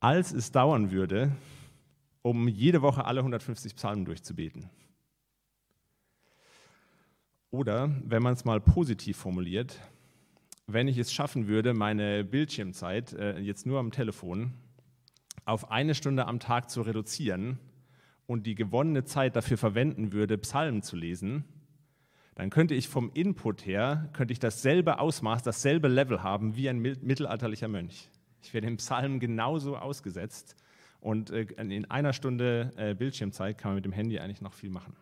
als 0.00 0.32
es 0.32 0.50
dauern 0.50 0.90
würde, 0.90 1.32
um 2.22 2.48
jede 2.48 2.82
Woche 2.82 3.04
alle 3.04 3.20
150 3.20 3.76
Psalmen 3.76 4.04
durchzubeten. 4.04 4.68
Oder, 7.50 7.90
wenn 8.04 8.22
man 8.22 8.32
es 8.32 8.44
mal 8.44 8.60
positiv 8.60 9.18
formuliert, 9.18 9.78
wenn 10.66 10.88
ich 10.88 10.96
es 10.96 11.12
schaffen 11.12 11.48
würde, 11.48 11.74
meine 11.74 12.24
Bildschirmzeit 12.24 13.12
äh, 13.12 13.38
jetzt 13.38 13.66
nur 13.66 13.78
am 13.78 13.90
Telefon 13.90 14.54
auf 15.44 15.70
eine 15.70 15.94
Stunde 15.94 16.26
am 16.26 16.40
Tag 16.40 16.70
zu 16.70 16.82
reduzieren 16.82 17.58
und 18.32 18.46
die 18.46 18.54
gewonnene 18.54 19.04
Zeit 19.04 19.36
dafür 19.36 19.58
verwenden 19.58 20.12
würde, 20.12 20.38
Psalmen 20.38 20.82
zu 20.82 20.96
lesen, 20.96 21.44
dann 22.34 22.48
könnte 22.48 22.74
ich 22.74 22.88
vom 22.88 23.10
Input 23.12 23.66
her, 23.66 24.08
könnte 24.14 24.32
ich 24.32 24.38
dasselbe 24.38 24.98
Ausmaß, 24.98 25.42
dasselbe 25.42 25.88
Level 25.88 26.22
haben 26.22 26.56
wie 26.56 26.68
ein 26.68 26.78
mittelalterlicher 26.78 27.68
Mönch. 27.68 28.08
Ich 28.42 28.54
werde 28.54 28.66
im 28.66 28.78
Psalm 28.78 29.20
genauso 29.20 29.76
ausgesetzt. 29.76 30.56
Und 31.00 31.30
äh, 31.30 31.42
in 31.58 31.90
einer 31.90 32.12
Stunde 32.12 32.72
äh, 32.76 32.94
Bildschirmzeit 32.94 33.58
kann 33.58 33.72
man 33.72 33.76
mit 33.76 33.84
dem 33.84 33.92
Handy 33.92 34.18
eigentlich 34.18 34.40
noch 34.40 34.54
viel 34.54 34.70
machen. 34.70 34.96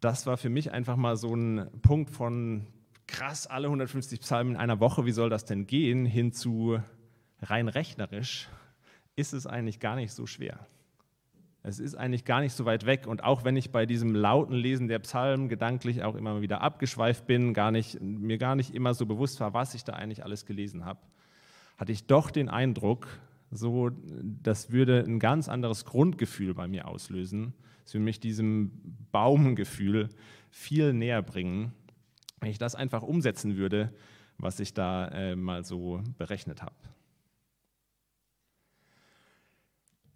Das 0.00 0.26
war 0.26 0.38
für 0.38 0.48
mich 0.48 0.72
einfach 0.72 0.96
mal 0.96 1.16
so 1.16 1.34
ein 1.34 1.68
Punkt 1.82 2.10
von 2.10 2.66
krass, 3.06 3.46
alle 3.46 3.66
150 3.66 4.20
Psalmen 4.20 4.54
in 4.54 4.58
einer 4.58 4.80
Woche, 4.80 5.04
wie 5.04 5.12
soll 5.12 5.28
das 5.28 5.44
denn 5.44 5.66
gehen, 5.66 6.06
hin 6.06 6.32
zu 6.32 6.80
rein 7.42 7.68
rechnerisch, 7.68 8.48
ist 9.20 9.34
es 9.34 9.46
eigentlich 9.46 9.78
gar 9.78 9.96
nicht 9.96 10.12
so 10.12 10.26
schwer. 10.26 10.66
Es 11.62 11.78
ist 11.78 11.94
eigentlich 11.94 12.24
gar 12.24 12.40
nicht 12.40 12.54
so 12.54 12.64
weit 12.64 12.86
weg. 12.86 13.06
Und 13.06 13.22
auch 13.22 13.44
wenn 13.44 13.54
ich 13.54 13.70
bei 13.70 13.84
diesem 13.84 14.14
lauten 14.14 14.54
Lesen 14.54 14.88
der 14.88 14.98
Psalmen 15.00 15.50
gedanklich 15.50 16.02
auch 16.02 16.14
immer 16.14 16.40
wieder 16.40 16.62
abgeschweift 16.62 17.26
bin, 17.26 17.52
gar 17.52 17.70
nicht, 17.70 18.00
mir 18.00 18.38
gar 18.38 18.56
nicht 18.56 18.74
immer 18.74 18.94
so 18.94 19.04
bewusst 19.04 19.40
war, 19.40 19.52
was 19.52 19.74
ich 19.74 19.84
da 19.84 19.92
eigentlich 19.92 20.24
alles 20.24 20.46
gelesen 20.46 20.86
habe, 20.86 21.00
hatte 21.76 21.92
ich 21.92 22.06
doch 22.06 22.30
den 22.30 22.48
Eindruck, 22.48 23.08
so, 23.50 23.90
das 24.42 24.70
würde 24.70 25.04
ein 25.06 25.18
ganz 25.18 25.48
anderes 25.48 25.84
Grundgefühl 25.84 26.54
bei 26.54 26.66
mir 26.66 26.88
auslösen. 26.88 27.52
Es 27.84 27.92
würde 27.92 28.04
mich 28.04 28.20
diesem 28.20 28.70
Baumgefühl 29.12 30.08
viel 30.50 30.92
näher 30.94 31.20
bringen, 31.20 31.72
wenn 32.40 32.50
ich 32.50 32.58
das 32.58 32.74
einfach 32.74 33.02
umsetzen 33.02 33.56
würde, 33.56 33.92
was 34.38 34.60
ich 34.60 34.72
da 34.72 35.08
äh, 35.08 35.36
mal 35.36 35.64
so 35.64 36.00
berechnet 36.16 36.62
habe. 36.62 36.76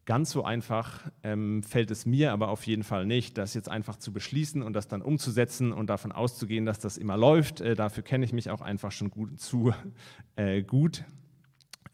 Ganz 0.07 0.31
so 0.31 0.45
einfach 0.45 1.01
ähm, 1.23 1.63
fällt 1.63 1.91
es 1.91 2.05
mir 2.05 2.33
aber 2.33 2.49
auf 2.49 2.67
jeden 2.67 2.85
Fall 2.85 3.07
nicht, 3.07 3.39
das 3.39 3.55
jetzt 3.55 3.71
einfach 3.71 3.97
zu 3.97 4.13
beschließen 4.13 4.63
und 4.63 4.75
das 4.75 4.87
dann 4.87 5.01
umzusetzen 5.01 5.73
und 5.73 5.89
davon 5.89 6.13
auszugehen, 6.13 6.67
dass 6.67 6.79
das 6.79 6.99
immer 6.99 7.17
läuft. 7.17 7.63
Äh, 7.63 7.75
dafür 7.75 8.03
kenne 8.03 8.25
ich 8.27 8.33
mich 8.35 8.51
auch 8.51 8.61
einfach 8.61 8.93
schon 8.93 9.11
gut, 9.11 9.41
zu 9.41 9.73
äh, 10.37 10.63
gut. 10.63 11.05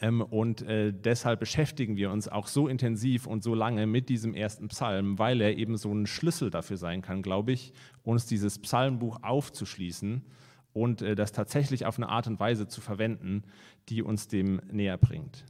Ähm, 0.01 0.23
und 0.23 0.63
äh, 0.63 0.93
deshalb 0.93 1.39
beschäftigen 1.39 1.97
wir 1.97 2.11
uns 2.11 2.27
auch 2.27 2.49
so 2.49 2.67
intensiv 2.67 3.27
und 3.27 3.45
so 3.45 3.55
lange 3.55 3.87
mit 3.87 4.09
diesem 4.09 4.35
ersten 4.35 4.69
Psalm, 4.69 5.19
weil 5.19 5.41
er 5.41 5.57
eben 5.57 5.77
so 5.77 5.93
ein 5.93 6.07
Schlüssel 6.07 6.51
dafür 6.51 6.79
sein 6.79 7.03
kann, 7.03 7.23
glaube 7.23 7.53
ich, 7.53 7.73
uns 8.03 8.27
dieses 8.27 8.59
Psalmbuch 8.59 9.19
aufzuschließen 9.23 10.25
und 10.73 11.03
äh, 11.03 11.15
das 11.15 11.31
tatsächlich 11.33 11.87
auf 11.87 11.97
eine 11.97 12.09
Art 12.09 12.27
und 12.27 12.41
Weise 12.41 12.67
zu 12.67 12.81
verwenden, 12.81 13.45
die 13.89 14.03
uns 14.03 14.27
dem 14.27 14.61
näher 14.71 14.97
bringt. 14.97 15.45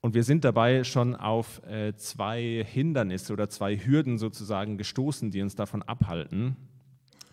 Und 0.00 0.14
wir 0.14 0.22
sind 0.22 0.44
dabei 0.44 0.84
schon 0.84 1.16
auf 1.16 1.62
äh, 1.66 1.94
zwei 1.96 2.64
Hindernisse 2.64 3.32
oder 3.32 3.48
zwei 3.48 3.76
Hürden 3.76 4.18
sozusagen 4.18 4.78
gestoßen, 4.78 5.30
die 5.30 5.42
uns 5.42 5.56
davon 5.56 5.82
abhalten. 5.82 6.56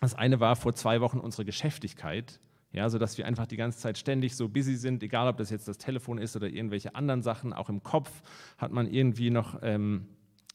Das 0.00 0.14
eine 0.14 0.40
war 0.40 0.56
vor 0.56 0.74
zwei 0.74 1.00
Wochen 1.00 1.18
unsere 1.18 1.44
Geschäftigkeit, 1.44 2.40
ja, 2.72 2.90
sodass 2.90 3.16
wir 3.18 3.26
einfach 3.26 3.46
die 3.46 3.56
ganze 3.56 3.78
Zeit 3.78 3.98
ständig 3.98 4.34
so 4.34 4.48
busy 4.48 4.76
sind, 4.76 5.02
egal 5.02 5.28
ob 5.28 5.36
das 5.36 5.50
jetzt 5.50 5.68
das 5.68 5.78
Telefon 5.78 6.18
ist 6.18 6.34
oder 6.36 6.48
irgendwelche 6.48 6.94
anderen 6.94 7.22
Sachen. 7.22 7.52
Auch 7.52 7.68
im 7.68 7.82
Kopf 7.82 8.10
hat 8.58 8.72
man 8.72 8.88
irgendwie 8.88 9.30
noch 9.30 9.60
ähm, 9.62 10.08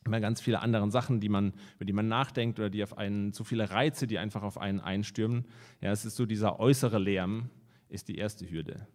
immer 0.06 0.20
ganz 0.20 0.42
viele 0.42 0.60
andere 0.60 0.92
Sachen, 0.92 1.22
die 1.22 1.30
man, 1.30 1.54
über 1.76 1.86
die 1.86 1.94
man 1.94 2.08
nachdenkt 2.08 2.60
oder 2.60 2.70
die 2.70 2.84
auf 2.84 2.98
einen, 2.98 3.34
zu 3.34 3.44
viele 3.44 3.72
Reize, 3.72 4.06
die 4.06 4.20
einfach 4.20 4.44
auf 4.44 4.58
einen 4.58 4.82
einstürmen. 4.82 5.46
Ja, 5.80 5.92
es 5.92 6.06
ist 6.06 6.18
so 6.18 6.26
dieser 6.26 6.60
äußere 6.60 7.00
Lärm, 7.00 7.50
ist 7.88 8.10
die 8.10 8.18
erste 8.18 8.50
Hürde. 8.50 8.88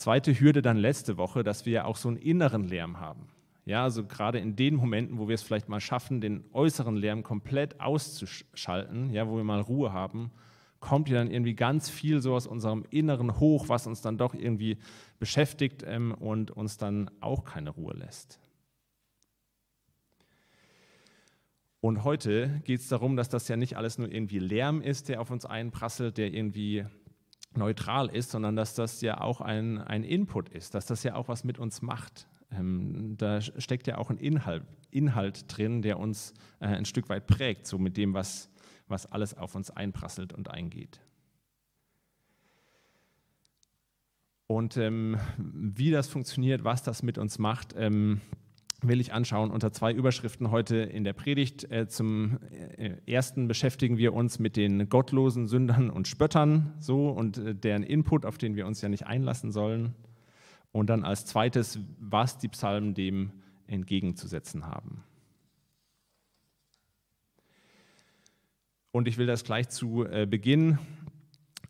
Zweite 0.00 0.32
Hürde 0.32 0.62
dann 0.62 0.78
letzte 0.78 1.18
Woche, 1.18 1.42
dass 1.42 1.66
wir 1.66 1.72
ja 1.74 1.84
auch 1.84 1.96
so 1.96 2.08
einen 2.08 2.16
inneren 2.16 2.64
Lärm 2.64 3.00
haben. 3.00 3.28
Ja, 3.66 3.82
also 3.82 4.02
gerade 4.02 4.38
in 4.38 4.56
den 4.56 4.76
Momenten, 4.76 5.18
wo 5.18 5.28
wir 5.28 5.34
es 5.34 5.42
vielleicht 5.42 5.68
mal 5.68 5.78
schaffen, 5.78 6.22
den 6.22 6.42
äußeren 6.54 6.96
Lärm 6.96 7.22
komplett 7.22 7.82
auszuschalten, 7.82 9.12
ja, 9.12 9.28
wo 9.28 9.36
wir 9.36 9.44
mal 9.44 9.60
Ruhe 9.60 9.92
haben, 9.92 10.30
kommt 10.80 11.10
ja 11.10 11.18
dann 11.18 11.30
irgendwie 11.30 11.54
ganz 11.54 11.90
viel 11.90 12.22
so 12.22 12.34
aus 12.34 12.46
unserem 12.46 12.86
Inneren 12.88 13.38
hoch, 13.40 13.68
was 13.68 13.86
uns 13.86 14.00
dann 14.00 14.16
doch 14.16 14.32
irgendwie 14.32 14.78
beschäftigt 15.18 15.84
ähm, 15.86 16.14
und 16.14 16.50
uns 16.50 16.78
dann 16.78 17.10
auch 17.20 17.44
keine 17.44 17.68
Ruhe 17.68 17.92
lässt. 17.92 18.40
Und 21.82 22.04
heute 22.04 22.62
geht 22.64 22.80
es 22.80 22.88
darum, 22.88 23.16
dass 23.16 23.28
das 23.28 23.48
ja 23.48 23.58
nicht 23.58 23.76
alles 23.76 23.98
nur 23.98 24.10
irgendwie 24.10 24.38
Lärm 24.38 24.80
ist, 24.80 25.10
der 25.10 25.20
auf 25.20 25.30
uns 25.30 25.44
einprasselt, 25.44 26.16
der 26.16 26.32
irgendwie 26.32 26.86
neutral 27.56 28.08
ist, 28.08 28.30
sondern 28.30 28.56
dass 28.56 28.74
das 28.74 29.00
ja 29.00 29.20
auch 29.20 29.40
ein, 29.40 29.78
ein 29.78 30.04
Input 30.04 30.48
ist, 30.48 30.74
dass 30.74 30.86
das 30.86 31.02
ja 31.02 31.14
auch 31.14 31.28
was 31.28 31.44
mit 31.44 31.58
uns 31.58 31.82
macht. 31.82 32.28
Ähm, 32.52 33.16
da 33.16 33.40
steckt 33.40 33.86
ja 33.86 33.98
auch 33.98 34.10
ein 34.10 34.18
Inhalt, 34.18 34.64
Inhalt 34.90 35.44
drin, 35.56 35.82
der 35.82 35.98
uns 35.98 36.34
äh, 36.60 36.66
ein 36.66 36.84
Stück 36.84 37.08
weit 37.08 37.26
prägt, 37.26 37.66
so 37.66 37.78
mit 37.78 37.96
dem, 37.96 38.14
was, 38.14 38.50
was 38.88 39.06
alles 39.06 39.36
auf 39.36 39.54
uns 39.54 39.70
einprasselt 39.70 40.32
und 40.32 40.50
eingeht. 40.50 41.00
Und 44.46 44.76
ähm, 44.76 45.16
wie 45.38 45.92
das 45.92 46.08
funktioniert, 46.08 46.64
was 46.64 46.82
das 46.82 47.04
mit 47.04 47.18
uns 47.18 47.38
macht, 47.38 47.72
ähm, 47.76 48.20
will 48.82 49.00
ich 49.00 49.12
anschauen 49.12 49.50
unter 49.50 49.72
zwei 49.72 49.92
Überschriften 49.92 50.50
heute 50.50 50.76
in 50.76 51.04
der 51.04 51.12
Predigt. 51.12 51.70
Äh, 51.70 51.88
zum 51.88 52.38
äh, 52.50 52.96
ersten 53.06 53.48
beschäftigen 53.48 53.98
wir 53.98 54.14
uns 54.14 54.38
mit 54.38 54.56
den 54.56 54.88
gottlosen 54.88 55.46
Sündern 55.46 55.90
und 55.90 56.08
Spöttern 56.08 56.74
so 56.78 57.10
und 57.10 57.38
äh, 57.38 57.54
deren 57.54 57.82
Input, 57.82 58.24
auf 58.24 58.38
den 58.38 58.56
wir 58.56 58.66
uns 58.66 58.80
ja 58.80 58.88
nicht 58.88 59.06
einlassen 59.06 59.52
sollen. 59.52 59.94
Und 60.72 60.88
dann 60.88 61.04
als 61.04 61.26
zweites, 61.26 61.80
was 61.98 62.38
die 62.38 62.48
Psalmen 62.48 62.94
dem 62.94 63.32
entgegenzusetzen 63.66 64.66
haben. 64.66 65.02
Und 68.92 69.08
ich 69.08 69.18
will 69.18 69.26
das 69.26 69.44
gleich 69.44 69.68
zu 69.68 70.04
Beginn 70.28 70.78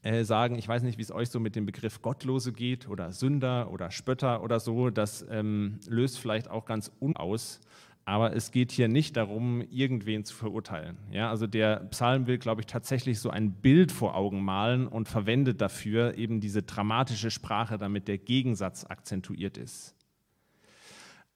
äh, 0.03 0.25
sagen, 0.25 0.57
ich 0.57 0.67
weiß 0.67 0.83
nicht, 0.83 0.99
wie 0.99 1.03
es 1.03 1.13
euch 1.13 1.29
so 1.29 1.41
mit 1.41 1.57
dem 1.57 1.67
Begriff 1.67 2.01
Gottlose 2.03 2.53
geht 2.53 2.89
oder 2.89 3.13
Sünder 3.13 3.71
oder 3.71 3.91
Spötter 3.91 4.43
oder 4.43 4.61
so, 4.61 4.91
das 4.91 5.27
ähm, 5.31 5.79
löst 5.89 6.19
vielleicht 6.19 6.49
auch 6.49 6.65
ganz 6.65 6.91
un 7.01 7.17
aus. 7.17 7.61
Aber 8.07 8.35
es 8.35 8.51
geht 8.51 8.73
hier 8.73 8.89
nicht 8.89 9.17
darum, 9.17 9.63
irgendwen 9.71 10.25
zu 10.25 10.35
verurteilen. 10.35 10.97
Ja, 11.13 11.31
also 11.31 11.47
der 11.47 11.77
Psalm 11.91 12.27
will, 12.27 12.39
glaube 12.39 12.63
ich, 12.63 12.67
tatsächlich 12.67 13.21
so 13.21 13.31
ein 13.31 13.53
Bild 13.53 13.93
vor 13.93 14.17
Augen 14.17 14.43
malen 14.43 14.89
und 14.89 15.07
verwendet 15.07 15.61
dafür 15.61 16.17
eben 16.17 16.41
diese 16.41 16.63
dramatische 16.63 17.31
Sprache, 17.31 17.79
damit 17.79 18.09
der 18.09 18.19
Gegensatz 18.19 18.85
akzentuiert 18.85 19.59
ist. 19.59 19.95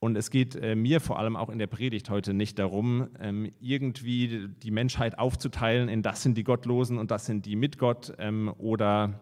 Und 0.04 0.16
es 0.16 0.30
geht 0.30 0.54
äh, 0.54 0.74
mir 0.74 1.00
vor 1.00 1.18
allem 1.18 1.34
auch 1.34 1.48
in 1.48 1.58
der 1.58 1.66
Predigt 1.66 2.10
heute 2.10 2.34
nicht 2.34 2.58
darum, 2.58 3.08
ähm, 3.20 3.50
irgendwie 3.58 4.50
die 4.62 4.70
Menschheit 4.70 5.18
aufzuteilen 5.18 5.88
in 5.88 6.02
das 6.02 6.22
sind 6.22 6.36
die 6.36 6.44
Gottlosen 6.44 6.98
und 6.98 7.10
das 7.10 7.24
sind 7.24 7.46
die 7.46 7.56
mit 7.56 7.78
Gott 7.78 8.12
ähm, 8.18 8.52
oder 8.58 9.18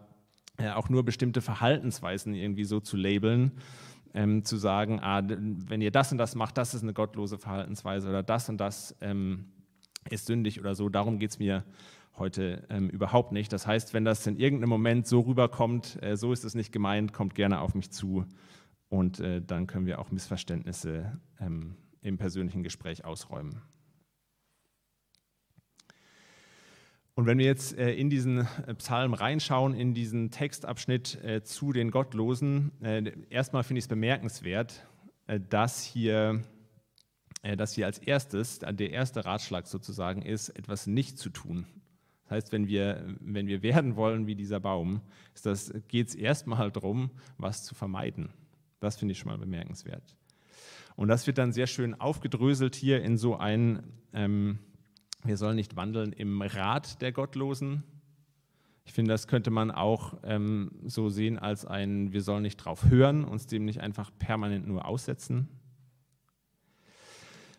äh, 0.57 0.71
auch 0.71 0.89
nur 0.89 1.05
bestimmte 1.05 1.39
Verhaltensweisen 1.39 2.33
irgendwie 2.33 2.65
so 2.65 2.81
zu 2.81 2.97
labeln, 2.97 3.53
ähm, 4.13 4.43
zu 4.43 4.57
sagen, 4.57 4.99
ah, 5.01 5.23
wenn 5.25 5.79
ihr 5.79 5.91
das 5.91 6.11
und 6.11 6.17
das 6.17 6.35
macht, 6.35 6.57
das 6.57 6.73
ist 6.73 6.83
eine 6.83 6.91
gottlose 6.91 7.37
Verhaltensweise 7.37 8.09
oder 8.09 8.21
das 8.21 8.49
und 8.49 8.57
das 8.57 8.93
ähm, 8.99 9.45
ist 10.09 10.25
sündig 10.25 10.59
oder 10.59 10.75
so. 10.75 10.89
Darum 10.89 11.17
geht 11.17 11.29
es 11.29 11.39
mir 11.39 11.63
heute 12.17 12.67
ähm, 12.69 12.89
überhaupt 12.89 13.31
nicht. 13.31 13.53
Das 13.53 13.65
heißt, 13.65 13.93
wenn 13.93 14.03
das 14.03 14.27
in 14.27 14.35
irgendeinem 14.35 14.71
Moment 14.71 15.07
so 15.07 15.21
rüberkommt, 15.21 15.97
äh, 16.03 16.17
so 16.17 16.33
ist 16.33 16.43
es 16.43 16.55
nicht 16.55 16.73
gemeint, 16.73 17.13
kommt 17.13 17.35
gerne 17.35 17.61
auf 17.61 17.73
mich 17.73 17.89
zu 17.89 18.25
und 18.93 19.19
äh, 19.19 19.41
dann 19.41 19.65
können 19.65 19.87
wir 19.87 19.97
auch 19.97 20.11
Missverständnisse 20.11 21.19
ähm, 21.39 21.77
im 22.01 22.19
persönlichen 22.19 22.61
Gespräch 22.61 23.03
ausräumen. 23.03 23.59
Und 27.15 27.25
wenn 27.25 27.39
wir 27.39 27.47
jetzt 27.47 27.75
äh, 27.75 27.91
in 27.91 28.11
diesen 28.11 28.41
äh, 28.67 28.75
Psalm 28.75 29.15
reinschauen, 29.15 29.73
in 29.73 29.95
diesen 29.95 30.29
Textabschnitt 30.29 31.23
äh, 31.23 31.41
zu 31.41 31.73
den 31.73 31.89
Gottlosen, 31.89 32.71
äh, 32.83 33.11
erstmal 33.31 33.63
finde 33.63 33.79
ich 33.79 33.85
es 33.85 33.89
bemerkenswert, 33.89 34.85
äh, 35.25 35.39
dass 35.39 35.83
hier, 35.83 36.43
dass 37.41 37.73
hier 37.73 37.87
als 37.87 37.97
erstes, 37.97 38.59
der 38.59 38.91
erste 38.91 39.25
Ratschlag 39.25 39.65
sozusagen 39.65 40.21
ist, 40.21 40.49
etwas 40.49 40.85
nicht 40.85 41.17
zu 41.17 41.31
tun. 41.31 41.65
Das 42.25 42.31
heißt, 42.31 42.51
wenn 42.51 42.67
wir, 42.67 43.03
wenn 43.19 43.47
wir 43.47 43.63
werden 43.63 43.95
wollen 43.95 44.27
wie 44.27 44.35
dieser 44.35 44.59
Baum, 44.59 45.01
geht 45.87 46.09
es 46.09 46.15
erstmal 46.15 46.71
darum, 46.71 47.09
was 47.37 47.63
zu 47.63 47.73
vermeiden. 47.73 48.29
Das 48.83 48.97
finde 48.97 49.13
ich 49.13 49.19
schon 49.19 49.31
mal 49.31 49.37
bemerkenswert. 49.37 50.15
Und 50.95 51.07
das 51.07 51.25
wird 51.25 51.37
dann 51.37 51.53
sehr 51.53 51.67
schön 51.67 51.99
aufgedröselt 51.99 52.75
hier 52.75 53.01
in 53.01 53.17
so 53.17 53.37
ein, 53.37 53.83
ähm, 54.13 54.59
wir 55.23 55.37
sollen 55.37 55.55
nicht 55.55 55.75
wandeln 55.75 56.11
im 56.11 56.41
Rat 56.41 57.01
der 57.01 57.11
Gottlosen. 57.11 57.83
Ich 58.85 58.93
finde, 58.93 59.11
das 59.11 59.27
könnte 59.27 59.49
man 59.49 59.71
auch 59.71 60.17
ähm, 60.23 60.71
so 60.83 61.09
sehen 61.09 61.39
als 61.39 61.65
ein, 61.65 62.11
wir 62.11 62.21
sollen 62.21 62.43
nicht 62.43 62.57
drauf 62.57 62.89
hören, 62.89 63.23
uns 63.23 63.47
dem 63.47 63.63
nicht 63.63 63.79
einfach 63.79 64.11
permanent 64.19 64.67
nur 64.67 64.85
aussetzen. 64.85 65.47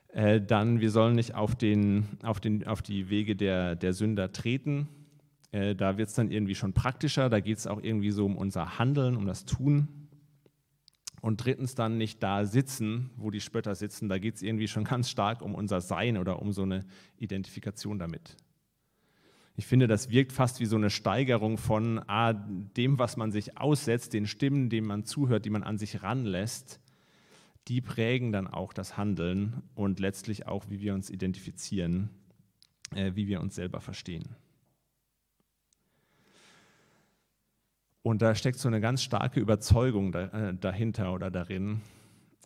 Äh, 0.09 0.43
dann, 0.43 0.81
wir 0.81 0.91
sollen 0.91 1.17
nicht 1.17 1.35
auf, 1.35 1.57
den, 1.57 2.07
auf, 2.23 2.39
den, 2.39 2.67
auf 2.67 2.83
die 2.83 3.09
Wege 3.09 3.35
der, 3.35 3.75
der 3.75 3.95
Sünder 3.95 4.31
treten. 4.31 4.89
Äh, 5.51 5.75
da 5.75 5.97
wird 5.97 6.09
es 6.09 6.15
dann 6.15 6.31
irgendwie 6.31 6.55
schon 6.55 6.75
praktischer, 6.75 7.31
da 7.31 7.41
geht 7.41 7.59
es 7.59 7.67
auch 7.67 7.83
irgendwie 7.83 8.11
so 8.11 8.27
um 8.27 8.37
unser 8.37 8.79
Handeln, 8.79 9.17
um 9.17 9.27
das 9.27 9.45
Tun. 9.45 10.04
Und 11.25 11.43
drittens 11.43 11.75
dann 11.75 11.97
nicht 11.97 12.23
da 12.23 12.45
sitzen, 12.45 13.09
wo 13.17 13.31
die 13.31 13.41
Spötter 13.41 13.75
sitzen. 13.75 14.11
Da 14.11 14.19
geht 14.19 14.35
es 14.35 14.43
irgendwie 14.43 14.69
schon 14.69 14.85
ganz 14.93 15.09
stark 15.09 15.41
um 15.41 15.55
unser 15.55 15.81
Sein 15.81 16.19
oder 16.19 16.43
um 16.43 16.53
so 16.53 16.65
eine 16.65 16.85
Identifikation 17.17 17.99
damit. 17.99 18.37
Ich 19.57 19.65
finde, 19.65 19.87
das 19.87 20.11
wirkt 20.11 20.33
fast 20.33 20.61
wie 20.61 20.67
so 20.67 20.77
eine 20.77 20.91
Steigerung 20.91 21.57
von 21.57 21.99
ah, 22.09 22.35
dem, 22.35 22.99
was 22.99 23.17
man 23.17 23.33
sich 23.33 23.57
aussetzt, 23.57 24.13
den 24.13 24.27
Stimmen, 24.27 24.69
denen 24.69 24.87
man 24.87 25.07
zuhört, 25.07 25.47
die 25.47 25.51
man 25.51 25.63
an 25.63 25.79
sich 25.79 26.03
ranlässt. 26.03 26.79
Die 27.69 27.81
prägen 27.81 28.31
dann 28.31 28.47
auch 28.47 28.75
das 28.75 28.99
Handeln 28.99 29.63
und 29.75 30.01
letztlich 30.01 30.47
auch, 30.47 30.67
wie 30.69 30.83
wir 30.83 30.93
uns 30.93 31.09
identifizieren, 31.09 32.11
äh, 32.95 33.13
wie 33.15 33.29
wir 33.29 33.41
uns 33.41 33.55
selber 33.55 33.81
verstehen. 33.81 34.37
Und 38.07 38.21
da 38.21 38.35
steckt 38.35 38.59
so 38.59 38.69
eine 38.69 38.83
ganz 38.83 39.03
starke 39.03 39.41
Überzeugung 39.41 40.13
äh, 40.13 40.53
dahinter 40.61 41.15
oder 41.15 41.31
darin, 41.31 41.81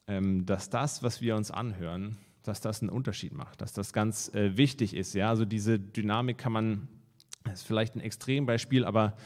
ähm, 0.06 0.46
dass 0.46 0.70
das, 0.70 1.02
was 1.02 1.20
wir 1.20 1.34
uns 1.34 1.50
anhören, 1.50 2.16
dass 2.44 2.60
das 2.60 2.80
einen 2.80 2.90
Unterschied 2.90 3.34
macht, 3.34 3.60
dass 3.60 3.72
das 3.72 3.92
ganz 3.92 4.32
äh, 4.34 4.56
wichtig 4.56 4.94
ist. 4.94 5.14
Ja? 5.14 5.30
Also 5.30 5.44
diese 5.44 5.80
Dynamik 5.80 6.38
kann 6.38 6.52
man, 6.52 6.86
das 7.42 7.54
ist 7.54 7.66
vielleicht 7.66 7.96
ein 7.96 8.00
Extrembeispiel, 8.00 8.84
aber 8.84 9.16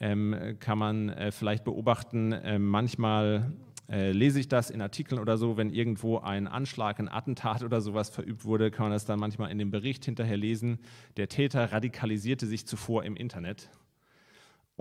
ähm, 0.00 0.56
kann 0.60 0.78
man 0.78 1.10
äh, 1.10 1.30
vielleicht 1.30 1.62
beobachten, 1.62 2.34
manchmal 2.58 3.52
lese 3.88 4.40
ich 4.40 4.48
das 4.48 4.70
in 4.70 4.80
Artikeln 4.80 5.20
oder 5.20 5.36
so, 5.36 5.58
wenn 5.58 5.68
irgendwo 5.68 6.16
ein 6.16 6.46
Anschlag, 6.46 6.98
ein 6.98 7.08
Attentat 7.08 7.62
oder 7.62 7.82
sowas 7.82 8.08
verübt 8.08 8.46
wurde, 8.46 8.70
kann 8.70 8.84
man 8.84 8.92
das 8.92 9.04
dann 9.04 9.20
manchmal 9.20 9.50
in 9.50 9.58
dem 9.58 9.70
Bericht 9.70 10.06
hinterher 10.06 10.38
lesen. 10.38 10.78
Der 11.18 11.28
Täter 11.28 11.72
radikalisierte 11.72 12.46
sich 12.46 12.66
zuvor 12.66 13.04
im 13.04 13.16
Internet 13.16 13.68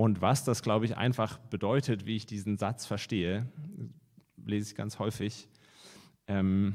und 0.02 0.20
was 0.20 0.44
das, 0.44 0.64
glaube 0.64 0.86
ich, 0.86 0.98
einfach 0.98 1.38
bedeutet, 1.38 2.08
wie 2.08 2.16
ich 2.16 2.26
diesen 2.26 2.58
Satz 2.58 2.88
verstehe, 2.88 3.46
lese 4.44 4.72
ich 4.72 4.76
ganz 4.76 4.98
häufig, 4.98 5.48
ähm, 6.26 6.74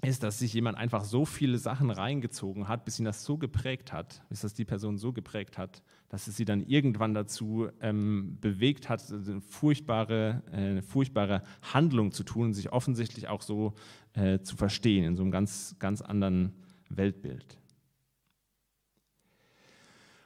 ist, 0.00 0.22
dass 0.22 0.38
sich 0.38 0.54
jemand 0.54 0.78
einfach 0.78 1.02
so 1.02 1.24
viele 1.24 1.58
Sachen 1.58 1.90
reingezogen 1.90 2.68
hat, 2.68 2.84
bis 2.84 3.00
ihn 3.00 3.04
das 3.04 3.24
so 3.24 3.36
geprägt 3.36 3.92
hat, 3.92 4.22
bis 4.28 4.42
das 4.42 4.54
die 4.54 4.64
Person 4.64 4.96
so 4.96 5.12
geprägt 5.12 5.58
hat, 5.58 5.82
dass 6.08 6.28
es 6.28 6.36
sie 6.36 6.44
dann 6.44 6.62
irgendwann 6.62 7.14
dazu 7.14 7.66
ähm, 7.80 8.38
bewegt 8.40 8.88
hat, 8.88 9.02
eine 9.10 9.40
furchtbare, 9.40 10.44
äh, 10.52 10.56
eine 10.56 10.82
furchtbare 10.82 11.42
Handlung 11.62 12.12
zu 12.12 12.22
tun, 12.22 12.54
sich 12.54 12.72
offensichtlich 12.72 13.26
auch 13.26 13.42
so 13.42 13.74
äh, 14.12 14.38
zu 14.38 14.54
verstehen, 14.54 15.02
in 15.02 15.16
so 15.16 15.24
einem 15.24 15.32
ganz, 15.32 15.74
ganz 15.80 16.00
anderen 16.00 16.52
Weltbild. 16.90 17.58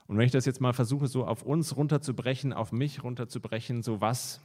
Und 0.06 0.18
wenn 0.18 0.26
ich 0.26 0.32
das 0.32 0.44
jetzt 0.44 0.60
mal 0.60 0.72
versuche, 0.72 1.08
so 1.08 1.26
auf 1.26 1.42
uns 1.42 1.76
runterzubrechen, 1.76 2.52
auf 2.52 2.72
mich 2.72 3.02
runterzubrechen, 3.02 3.82
so 3.82 4.00
was, 4.00 4.40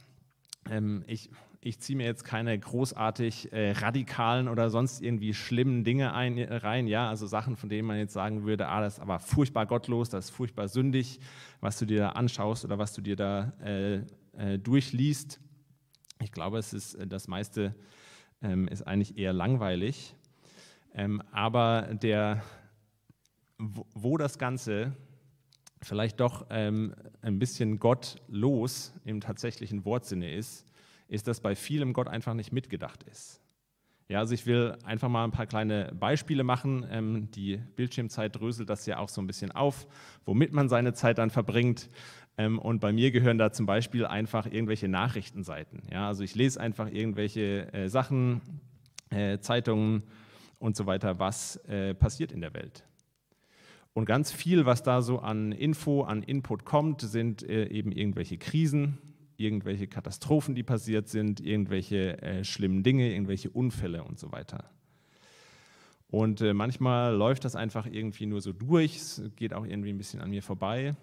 ähm, 0.70 1.04
ich, 1.06 1.30
ich 1.60 1.78
ziehe 1.78 1.96
mir 1.96 2.04
jetzt 2.04 2.24
keine 2.24 2.58
großartig 2.58 3.52
äh, 3.52 3.72
radikalen 3.72 4.48
oder 4.48 4.70
sonst 4.70 5.00
irgendwie 5.00 5.34
schlimmen 5.34 5.84
Dinge 5.84 6.14
ein, 6.14 6.36
äh, 6.36 6.52
rein, 6.56 6.88
ja, 6.88 7.08
also 7.08 7.26
Sachen, 7.26 7.56
von 7.56 7.68
denen 7.68 7.86
man 7.86 7.98
jetzt 7.98 8.12
sagen 8.12 8.44
würde, 8.44 8.68
ah, 8.68 8.80
das 8.80 8.94
ist 8.94 9.00
aber 9.00 9.20
furchtbar 9.20 9.66
gottlos, 9.66 10.08
das 10.08 10.26
ist 10.26 10.30
furchtbar 10.32 10.68
sündig, 10.68 11.20
was 11.60 11.78
du 11.78 11.86
dir 11.86 11.98
da 12.00 12.08
anschaust 12.10 12.64
oder 12.64 12.78
was 12.78 12.92
du 12.92 13.00
dir 13.00 13.14
da 13.14 13.52
äh, 13.62 14.02
äh, 14.36 14.58
durchliest. 14.58 15.40
Ich 16.20 16.32
glaube, 16.32 16.58
es 16.58 16.72
ist 16.72 16.94
äh, 16.94 17.06
das 17.06 17.28
meiste 17.28 17.74
ähm, 18.42 18.66
ist 18.68 18.82
eigentlich 18.82 19.18
eher 19.18 19.32
langweilig. 19.32 20.16
Ähm, 20.94 21.22
aber 21.30 21.94
der, 21.94 22.42
wo, 23.58 23.86
wo 23.94 24.18
das 24.18 24.38
Ganze 24.38 24.96
vielleicht 25.82 26.20
doch 26.20 26.46
ähm, 26.50 26.94
ein 27.20 27.38
bisschen 27.38 27.78
gottlos 27.78 28.92
im 29.04 29.20
tatsächlichen 29.20 29.84
Wortsinne 29.84 30.32
ist, 30.34 30.66
ist, 31.08 31.28
dass 31.28 31.40
bei 31.40 31.54
vielem 31.54 31.92
Gott 31.92 32.08
einfach 32.08 32.34
nicht 32.34 32.52
mitgedacht 32.52 33.02
ist. 33.04 33.40
Ja, 34.08 34.18
also 34.18 34.34
ich 34.34 34.46
will 34.46 34.76
einfach 34.84 35.08
mal 35.08 35.24
ein 35.24 35.30
paar 35.30 35.46
kleine 35.46 35.92
Beispiele 35.98 36.44
machen. 36.44 36.86
Ähm, 36.90 37.30
die 37.30 37.56
Bildschirmzeit 37.56 38.36
dröselt 38.36 38.68
das 38.68 38.84
ja 38.86 38.98
auch 38.98 39.08
so 39.08 39.22
ein 39.22 39.26
bisschen 39.26 39.52
auf, 39.52 39.86
womit 40.24 40.52
man 40.52 40.68
seine 40.68 40.92
Zeit 40.92 41.18
dann 41.18 41.30
verbringt. 41.30 41.88
Ähm, 42.36 42.58
und 42.58 42.80
bei 42.80 42.92
mir 42.92 43.10
gehören 43.10 43.38
da 43.38 43.52
zum 43.52 43.66
Beispiel 43.66 44.04
einfach 44.06 44.46
irgendwelche 44.46 44.88
Nachrichtenseiten. 44.88 45.82
Ja, 45.90 46.08
also 46.08 46.24
ich 46.24 46.34
lese 46.34 46.60
einfach 46.60 46.90
irgendwelche 46.90 47.72
äh, 47.72 47.88
Sachen, 47.88 48.40
äh, 49.10 49.38
Zeitungen 49.38 50.02
und 50.58 50.76
so 50.76 50.86
weiter, 50.86 51.18
was 51.18 51.56
äh, 51.64 51.94
passiert 51.94 52.32
in 52.32 52.40
der 52.40 52.54
Welt. 52.54 52.84
Und 53.94 54.06
ganz 54.06 54.32
viel, 54.32 54.64
was 54.64 54.82
da 54.82 55.02
so 55.02 55.18
an 55.18 55.52
Info, 55.52 56.02
an 56.02 56.22
Input 56.22 56.64
kommt, 56.64 57.02
sind 57.02 57.42
äh, 57.42 57.66
eben 57.68 57.92
irgendwelche 57.92 58.38
Krisen, 58.38 58.98
irgendwelche 59.36 59.86
Katastrophen, 59.86 60.54
die 60.54 60.62
passiert 60.62 61.08
sind, 61.08 61.40
irgendwelche 61.40 62.22
äh, 62.22 62.44
schlimmen 62.44 62.82
Dinge, 62.82 63.12
irgendwelche 63.12 63.50
Unfälle 63.50 64.04
und 64.04 64.18
so 64.18 64.32
weiter. 64.32 64.70
Und 66.08 66.40
äh, 66.40 66.54
manchmal 66.54 67.14
läuft 67.14 67.44
das 67.44 67.56
einfach 67.56 67.86
irgendwie 67.86 68.26
nur 68.26 68.40
so 68.40 68.52
durch, 68.52 68.96
es 68.96 69.22
geht 69.36 69.54
auch 69.54 69.64
irgendwie 69.64 69.90
ein 69.90 69.98
bisschen 69.98 70.20
an 70.20 70.30
mir 70.30 70.42
vorbei. 70.42 70.94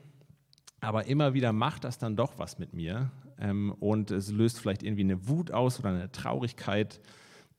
Aber 0.81 1.07
immer 1.07 1.33
wieder 1.33 1.51
macht 1.51 1.83
das 1.83 1.97
dann 1.97 2.15
doch 2.15 2.37
was 2.37 2.57
mit 2.57 2.73
mir 2.73 3.11
ähm, 3.39 3.75
und 3.79 4.11
es 4.11 4.31
löst 4.31 4.59
vielleicht 4.59 4.83
irgendwie 4.83 5.03
eine 5.03 5.27
Wut 5.27 5.51
aus 5.51 5.79
oder 5.79 5.89
eine 5.89 6.11
Traurigkeit 6.11 7.01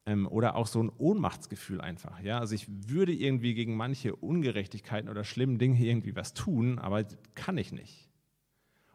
ähm, 0.06 0.26
oder 0.26 0.56
auch 0.56 0.66
so 0.66 0.82
ein 0.82 0.90
Ohnmachtsgefühl 0.96 1.80
einfach. 1.80 2.20
Ja? 2.20 2.38
Also 2.38 2.54
ich 2.54 2.66
würde 2.68 3.12
irgendwie 3.12 3.54
gegen 3.54 3.76
manche 3.76 4.16
Ungerechtigkeiten 4.16 5.08
oder 5.08 5.24
schlimmen 5.24 5.58
Dinge 5.58 5.78
irgendwie 5.78 6.16
was 6.16 6.34
tun, 6.34 6.78
aber 6.78 7.04
kann 7.34 7.58
ich 7.58 7.72
nicht. 7.72 8.08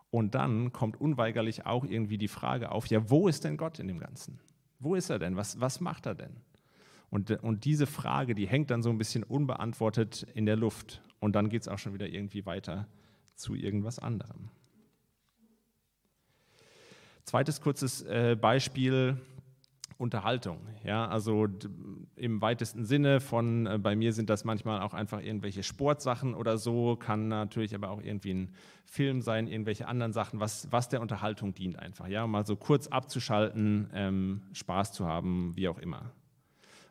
Und 0.09 0.33
dann 0.35 0.71
kommt 0.71 0.99
unweigerlich 0.99 1.65
auch 1.65 1.83
irgendwie 1.83 2.17
die 2.17 2.29
Frage 2.29 2.71
auf, 2.71 2.87
ja, 2.87 3.09
wo 3.09 3.27
ist 3.27 3.43
denn 3.43 3.57
Gott 3.57 3.79
in 3.79 3.87
dem 3.87 3.99
Ganzen? 3.99 4.39
Wo 4.79 4.95
ist 4.95 5.09
er 5.09 5.19
denn? 5.19 5.35
Was, 5.35 5.59
was 5.59 5.81
macht 5.81 6.05
er 6.05 6.15
denn? 6.15 6.37
Und, 7.09 7.31
und 7.43 7.65
diese 7.65 7.85
Frage, 7.87 8.35
die 8.35 8.47
hängt 8.47 8.71
dann 8.71 8.81
so 8.81 8.89
ein 8.89 8.97
bisschen 8.97 9.23
unbeantwortet 9.23 10.25
in 10.33 10.45
der 10.45 10.55
Luft. 10.55 11.01
Und 11.19 11.33
dann 11.33 11.49
geht 11.49 11.61
es 11.61 11.67
auch 11.67 11.79
schon 11.79 11.93
wieder 11.93 12.07
irgendwie 12.07 12.45
weiter 12.45 12.87
zu 13.35 13.55
irgendwas 13.55 13.99
anderem. 13.99 14.49
Zweites 17.23 17.59
kurzes 17.59 18.01
äh, 18.03 18.37
Beispiel, 18.39 19.17
Unterhaltung. 19.97 20.59
Ja, 20.83 21.07
also 21.07 21.47
im 22.15 22.41
weitesten 22.41 22.83
Sinne 22.83 23.21
von, 23.21 23.65
äh, 23.65 23.77
bei 23.77 23.95
mir 23.95 24.11
sind 24.11 24.29
das 24.29 24.43
manchmal 24.43 24.81
auch 24.81 24.93
einfach 24.93 25.21
irgendwelche 25.21 25.63
Sportsachen 25.63 26.33
oder 26.33 26.57
so, 26.57 26.97
kann 26.97 27.29
natürlich 27.29 27.73
aber 27.73 27.89
auch 27.89 28.01
irgendwie 28.01 28.33
ein 28.33 28.51
Film 28.83 29.21
sein, 29.21 29.47
irgendwelche 29.47 29.87
anderen 29.87 30.11
Sachen, 30.11 30.39
was, 30.39 30.71
was 30.71 30.89
der 30.89 31.01
Unterhaltung 31.01 31.53
dient 31.53 31.79
einfach. 31.79 32.07
Ja, 32.07 32.27
mal 32.27 32.45
so 32.45 32.57
kurz 32.57 32.87
abzuschalten, 32.87 33.89
ähm, 33.93 34.41
Spaß 34.51 34.91
zu 34.91 35.05
haben, 35.05 35.53
wie 35.55 35.69
auch 35.69 35.79
immer. 35.79 36.11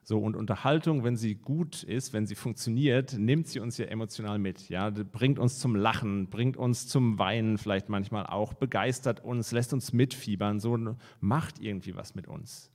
So, 0.07 0.19
und 0.19 0.37
Unterhaltung, 0.37 1.03
wenn 1.03 1.17
sie 1.17 1.35
gut 1.35 1.83
ist, 1.83 2.13
wenn 2.13 2.27
sie 2.27 2.35
funktioniert, 2.35 3.17
nimmt 3.19 3.49
sie 3.49 3.59
uns 3.59 3.79
ja 3.79 3.87
emotional 3.87 4.39
mit. 4.39 4.69
Ja, 4.69 4.91
bringt 4.91 5.39
uns 5.39 5.59
zum 5.59 5.75
Lachen, 5.75 6.29
bringt 6.29 6.59
uns 6.59 6.89
zum 6.89 7.19
Weinen 7.19 7.57
vielleicht 7.57 7.89
manchmal 7.89 8.27
auch, 8.27 8.53
begeistert 8.53 9.25
uns, 9.25 9.51
lässt 9.51 9.73
uns 9.73 9.95
mitfiebern, 9.95 10.61
so 10.61 10.79
macht 11.21 11.59
irgendwie 11.59 11.97
was 11.97 12.15
mit 12.15 12.29
uns. 12.29 12.71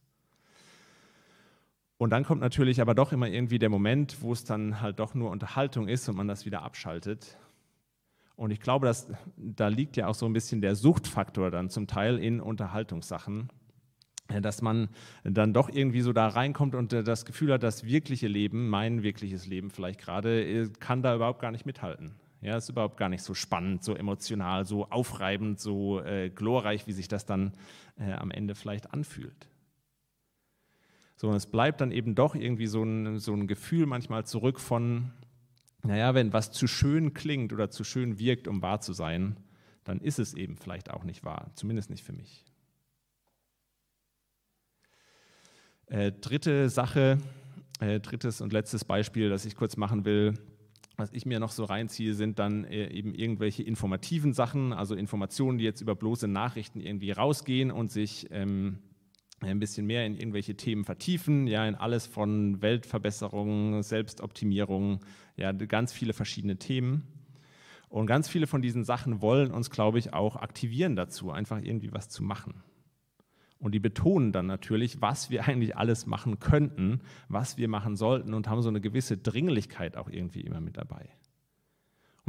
Und 2.00 2.12
dann 2.12 2.24
kommt 2.24 2.40
natürlich 2.40 2.80
aber 2.80 2.96
doch 2.96 3.12
immer 3.12 3.28
irgendwie 3.28 3.60
der 3.60 3.68
Moment, 3.68 4.22
wo 4.22 4.32
es 4.32 4.46
dann 4.46 4.80
halt 4.80 5.00
doch 5.00 5.16
nur 5.16 5.32
Unterhaltung 5.32 5.90
ist 5.90 6.08
und 6.08 6.16
man 6.16 6.30
das 6.30 6.46
wieder 6.46 6.62
abschaltet. 6.64 7.38
Und 8.38 8.52
ich 8.52 8.62
glaube, 8.62 8.88
dass, 8.88 9.12
da 9.36 9.68
liegt 9.68 9.98
ja 9.98 10.08
auch 10.08 10.16
so 10.16 10.26
ein 10.26 10.32
bisschen 10.32 10.62
der 10.62 10.76
Suchtfaktor 10.76 11.52
dann 11.52 11.70
zum 11.70 11.88
Teil 11.88 12.18
in 12.18 12.40
Unterhaltungssachen 12.40 13.50
dass 14.42 14.62
man 14.62 14.90
dann 15.24 15.54
doch 15.54 15.70
irgendwie 15.70 16.02
so 16.02 16.14
da 16.14 16.28
reinkommt 16.28 16.76
und 16.76 16.94
äh, 16.94 17.04
das 17.04 17.26
Gefühl 17.26 17.52
hat, 17.52 17.64
das 17.64 17.84
wirkliche 17.84 18.28
Leben, 18.28 18.70
mein 18.70 19.02
wirkliches 19.02 19.48
Leben 19.48 19.72
vielleicht 19.72 20.00
gerade, 20.00 20.44
äh, 20.44 20.70
kann 20.80 21.02
da 21.02 21.16
überhaupt 21.16 21.42
gar 21.42 21.50
nicht 21.50 21.66
mithalten. 21.66 22.12
Ja, 22.40 22.56
ist 22.56 22.70
überhaupt 22.70 22.98
gar 22.98 23.10
nicht 23.10 23.24
so 23.24 23.34
spannend, 23.34 23.84
so 23.84 23.96
emotional, 23.96 24.66
so 24.66 24.88
aufreibend, 24.92 25.60
so 25.60 26.00
äh, 26.02 26.30
glorreich, 26.30 26.86
wie 26.86 26.92
sich 26.92 27.08
das 27.08 27.26
dann 27.26 27.54
äh, 27.98 28.14
am 28.14 28.30
Ende 28.30 28.54
vielleicht 28.54 28.94
anfühlt. 28.94 29.50
So, 31.22 31.28
und 31.28 31.36
es 31.36 31.48
bleibt 31.48 31.82
dann 31.82 31.92
eben 31.92 32.16
doch 32.16 32.34
irgendwie 32.34 32.68
so 32.68 32.82
ein, 32.82 33.20
so 33.20 33.34
ein 33.34 33.46
Gefühl 33.46 33.86
manchmal 33.86 34.26
zurück 34.26 34.58
von, 34.58 35.12
naja, 35.84 36.16
wenn 36.16 36.32
was 36.32 36.54
zu 36.54 36.66
schön 36.66 37.14
klingt 37.14 37.52
oder 37.52 37.70
zu 37.70 37.84
schön 37.84 38.20
wirkt, 38.20 38.48
um 38.48 38.62
wahr 38.62 38.80
zu 38.80 38.94
sein, 38.94 39.36
dann 39.84 40.00
ist 40.00 40.18
es 40.18 40.34
eben 40.34 40.56
vielleicht 40.56 40.90
auch 40.92 41.04
nicht 41.04 41.26
wahr, 41.26 41.52
zumindest 41.56 41.90
nicht 41.90 42.06
für 42.06 42.14
mich. 42.14 42.46
Äh, 45.88 46.14
dritte 46.14 46.70
Sache, 46.70 47.18
äh, 47.82 48.00
drittes 48.00 48.40
und 48.40 48.54
letztes 48.54 48.86
Beispiel, 48.86 49.30
das 49.30 49.44
ich 49.44 49.58
kurz 49.58 49.76
machen 49.76 50.06
will, 50.06 50.36
was 50.96 51.12
ich 51.12 51.26
mir 51.26 51.42
noch 51.42 51.52
so 51.52 51.66
reinziehe, 51.66 52.14
sind 52.14 52.40
dann 52.40 52.64
äh, 52.64 52.88
eben 52.94 53.14
irgendwelche 53.14 53.64
informativen 53.64 54.32
Sachen, 54.32 54.72
also 54.72 54.96
Informationen, 54.96 55.58
die 55.58 55.66
jetzt 55.66 55.82
über 55.82 55.96
bloße 55.96 56.30
Nachrichten 56.30 56.80
irgendwie 56.80 57.12
rausgehen 57.12 57.72
und 57.72 57.92
sich 57.92 58.28
ähm, 58.32 58.80
ein 59.41 59.60
bisschen 59.60 59.86
mehr 59.86 60.06
in 60.06 60.15
irgendwelche 60.15 60.56
Themen 60.56 60.84
vertiefen, 60.84 61.47
ja, 61.47 61.65
in 61.65 61.75
alles 61.75 62.08
von 62.08 62.62
Weltverbesserung, 62.62 63.84
Selbstoptimierung, 63.84 64.99
ja, 65.38 65.52
ganz 65.52 65.93
viele 65.93 66.13
verschiedene 66.13 66.58
Themen. 66.58 67.08
Und 67.89 68.06
ganz 68.06 68.30
viele 68.30 68.45
von 68.45 68.62
diesen 68.62 68.84
Sachen 68.84 69.21
wollen 69.21 69.52
uns, 69.52 69.69
glaube 69.69 69.97
ich, 69.97 70.13
auch 70.13 70.36
aktivieren 70.36 70.95
dazu, 70.95 71.32
einfach 71.32 71.62
irgendwie 71.62 71.91
was 71.91 72.10
zu 72.10 72.23
machen. 72.23 72.62
Und 73.60 73.73
die 73.73 73.80
betonen 73.80 74.32
dann 74.32 74.45
natürlich, 74.45 75.02
was 75.02 75.30
wir 75.30 75.45
eigentlich 75.45 75.75
alles 75.75 76.06
machen 76.06 76.39
könnten, 76.39 77.02
was 77.28 77.58
wir 77.58 77.67
machen 77.67 77.95
sollten 77.95 78.34
und 78.34 78.47
haben 78.47 78.62
so 78.62 78.69
eine 78.69 78.80
gewisse 78.80 79.17
Dringlichkeit 79.17 79.97
auch 79.97 80.10
irgendwie 80.10 80.41
immer 80.41 80.62
mit 80.62 80.78
dabei. 80.78 81.10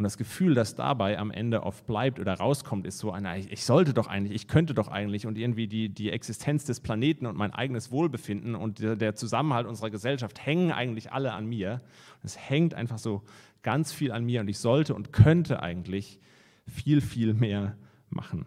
Und 0.00 0.04
das 0.04 0.16
Gefühl, 0.16 0.54
das 0.54 0.76
dabei 0.76 1.18
am 1.18 1.30
Ende 1.30 1.62
oft 1.62 1.86
bleibt 1.86 2.20
oder 2.20 2.32
rauskommt, 2.32 2.86
ist 2.86 2.96
so 2.96 3.12
einer, 3.12 3.36
ich 3.36 3.66
sollte 3.66 3.92
doch 3.92 4.06
eigentlich, 4.06 4.32
ich 4.32 4.48
könnte 4.48 4.72
doch 4.72 4.88
eigentlich 4.88 5.26
und 5.26 5.36
irgendwie 5.36 5.68
die, 5.68 5.90
die 5.90 6.10
Existenz 6.10 6.64
des 6.64 6.80
Planeten 6.80 7.26
und 7.26 7.36
mein 7.36 7.52
eigenes 7.52 7.90
Wohlbefinden 7.90 8.54
und 8.54 8.78
der, 8.78 8.96
der 8.96 9.14
Zusammenhalt 9.14 9.66
unserer 9.66 9.90
Gesellschaft 9.90 10.46
hängen 10.46 10.72
eigentlich 10.72 11.12
alle 11.12 11.34
an 11.34 11.44
mir. 11.44 11.82
Es 12.22 12.38
hängt 12.38 12.72
einfach 12.72 12.96
so 12.96 13.24
ganz 13.60 13.92
viel 13.92 14.10
an 14.10 14.24
mir 14.24 14.40
und 14.40 14.48
ich 14.48 14.56
sollte 14.56 14.94
und 14.94 15.12
könnte 15.12 15.62
eigentlich 15.62 16.18
viel, 16.66 17.02
viel 17.02 17.34
mehr 17.34 17.76
machen. 18.08 18.46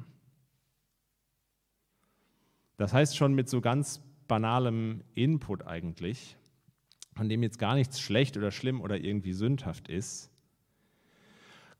Das 2.78 2.94
heißt 2.94 3.16
schon 3.16 3.36
mit 3.36 3.48
so 3.48 3.62
ganz 3.62 4.02
banalem 4.28 5.04
Input 5.14 5.68
eigentlich, 5.68 6.36
von 7.14 7.30
dem 7.30 7.44
jetzt 7.44 7.60
gar 7.60 7.76
nichts 7.76 8.02
schlecht 8.02 8.38
oder 8.38 8.50
schlimm 8.50 8.82
oder 8.82 8.98
irgendwie 8.98 9.34
sündhaft 9.34 9.88
ist, 9.88 10.33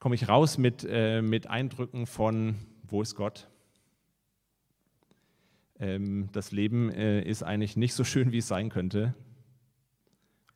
komme 0.04 0.16
ich 0.16 0.28
raus 0.28 0.58
mit, 0.58 0.86
äh, 0.86 1.22
mit 1.22 1.48
Eindrücken 1.48 2.08
von, 2.08 2.56
wo 2.90 3.02
ist 3.02 3.16
Gott? 3.16 3.48
Ähm, 5.80 6.28
das 6.34 6.52
Leben 6.52 6.92
äh, 6.92 7.22
ist 7.22 7.42
eigentlich 7.42 7.78
nicht 7.78 7.94
so 7.94 8.04
schön, 8.04 8.34
wie 8.34 8.40
es 8.40 8.48
sein 8.50 8.68
könnte. 8.68 9.14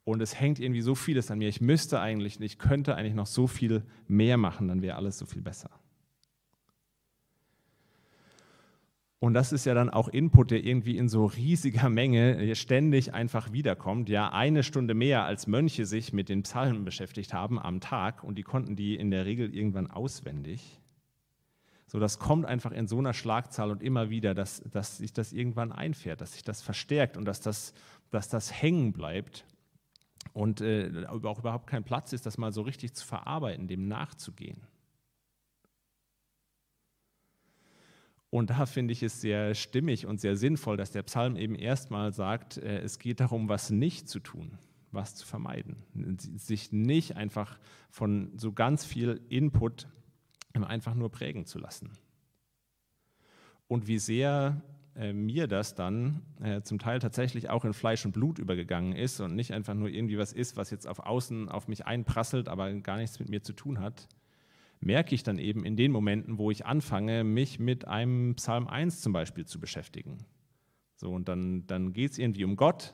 Und 0.04 0.22
es 0.22 0.38
hängt 0.38 0.60
irgendwie 0.60 0.82
so 0.82 0.96
vieles 0.96 1.32
an 1.32 1.38
mir. 1.38 1.48
Ich 1.48 1.62
müsste 1.62 2.02
eigentlich, 2.02 2.42
ich 2.42 2.60
könnte 2.60 2.96
eigentlich 2.96 3.14
noch 3.14 3.26
so 3.26 3.48
viel 3.48 3.84
mehr 4.10 4.36
machen, 4.36 4.68
dann 4.68 4.82
wäre 4.82 4.98
alles 4.98 5.18
so 5.18 5.26
viel 5.26 5.42
besser. 5.42 5.70
Und 9.20 9.34
das 9.34 9.52
ist 9.52 9.66
ja 9.66 9.74
dann 9.74 9.90
auch 9.90 10.10
Input, 10.10 10.52
der 10.52 10.64
irgendwie 10.64 10.96
in 10.96 11.10
so 11.10 11.26
riesiger 11.26 11.90
Menge 11.90 12.56
ständig 12.56 13.16
einfach 13.16 13.52
wiederkommt. 13.52 14.10
Ja, 14.10 14.32
eine 14.32 14.62
Stunde 14.62 14.94
mehr 14.94 15.24
als 15.24 15.48
Mönche 15.48 15.88
sich 15.88 16.14
mit 16.14 16.30
den 16.30 16.44
Psalmen 16.44 16.86
beschäftigt 16.86 17.34
haben 17.34 17.58
am 17.58 17.80
Tag 17.80 18.24
und 18.24 18.38
die 18.38 18.44
konnten 18.44 18.76
die 18.76 18.96
in 18.96 19.10
der 19.10 19.26
Regel 19.26 19.56
irgendwann 19.56 19.90
auswendig. 19.90 20.80
So, 21.88 22.00
das 22.00 22.20
kommt 22.20 22.46
einfach 22.46 22.72
in 22.72 22.88
so 22.88 23.00
einer 23.00 23.14
Schlagzahl 23.14 23.72
und 23.72 23.82
immer 23.82 24.10
wieder, 24.10 24.36
dass, 24.36 24.62
dass 24.70 24.98
sich 24.98 25.14
das 25.14 25.34
irgendwann 25.34 25.72
einfährt, 25.72 26.22
dass 26.22 26.34
sich 26.34 26.44
das 26.44 26.62
verstärkt 26.62 27.18
und 27.18 27.26
dass 27.26 27.40
das, 27.40 27.74
dass 28.12 28.30
das 28.30 28.62
hängen 28.62 28.92
bleibt 28.92 29.46
und 30.34 30.62
äh, 30.62 31.06
auch 31.08 31.40
überhaupt 31.40 31.66
kein 31.66 31.86
Platz 31.86 32.14
ist, 32.14 32.26
das 32.26 32.38
mal 32.38 32.52
so 32.52 32.62
richtig 32.62 32.94
zu 32.94 33.08
verarbeiten, 33.08 33.68
dem 33.68 33.88
nachzugehen. 33.88 34.68
Und 38.30 38.50
da 38.50 38.66
finde 38.66 38.92
ich 38.92 39.04
es 39.04 39.22
sehr 39.22 39.56
stimmig 39.56 40.06
und 40.06 40.20
sehr 40.20 40.36
sinnvoll, 40.36 40.76
dass 40.78 40.92
der 40.92 41.04
Psalm 41.04 41.38
eben 41.38 41.56
erstmal 41.56 42.14
sagt, 42.14 42.58
äh, 42.58 42.80
es 42.80 43.00
geht 43.00 43.20
darum, 43.20 43.48
was 43.48 43.70
nicht 43.70 44.10
zu 44.10 44.20
tun, 44.20 44.58
was 44.92 45.16
zu 45.16 45.26
vermeiden. 45.26 45.78
Sich 46.36 46.72
nicht 46.72 47.16
einfach 47.16 47.58
von 47.90 48.32
so 48.38 48.52
ganz 48.52 48.84
viel 48.84 49.22
Input 49.30 49.88
einfach 50.54 50.96
nur 50.96 51.12
prägen 51.12 51.46
zu 51.46 51.60
lassen. 51.60 51.92
Und 53.68 53.88
wie 53.88 54.00
sehr 54.00 54.62
äh, 54.96 55.14
mir 55.14 55.48
das 55.48 55.76
dann 55.76 56.24
äh, 56.42 56.62
zum 56.62 56.80
Teil 56.80 57.00
tatsächlich 57.00 57.50
auch 57.50 57.66
in 57.66 57.74
Fleisch 57.74 58.06
und 58.06 58.14
Blut 58.14 58.40
übergegangen 58.40 58.94
ist 58.94 59.20
und 59.20 59.36
nicht 59.36 59.54
einfach 59.54 59.76
nur 59.76 59.90
irgendwie 59.90 60.18
was 60.18 60.34
ist, 60.34 60.58
was 60.58 60.72
jetzt 60.72 60.88
auf 60.88 61.00
außen 61.00 61.50
auf 61.50 61.68
mich 61.68 61.86
einprasselt, 61.86 62.50
aber 62.50 62.74
gar 62.74 62.98
nichts 62.98 63.20
mit 63.20 63.30
mir 63.30 63.44
zu 63.44 63.54
tun 63.54 63.80
hat, 63.80 64.08
merke 64.80 65.16
ich 65.16 65.24
dann 65.24 65.40
eben 65.40 65.66
in 65.66 65.76
den 65.76 65.92
Momenten, 65.92 66.38
wo 66.38 66.52
ich 66.52 66.66
anfange, 66.66 67.24
mich 67.24 67.60
mit 67.60 67.88
einem 67.88 68.36
Psalm 68.36 68.68
1 68.68 69.02
zum 69.02 69.14
Beispiel 69.14 69.46
zu 69.46 69.60
beschäftigen. 69.60 70.20
So, 70.96 71.12
und 71.12 71.28
dann, 71.28 71.66
dann 71.68 71.94
geht 71.94 72.12
es 72.12 72.18
irgendwie 72.18 72.44
um 72.44 72.56
Gott 72.56 72.94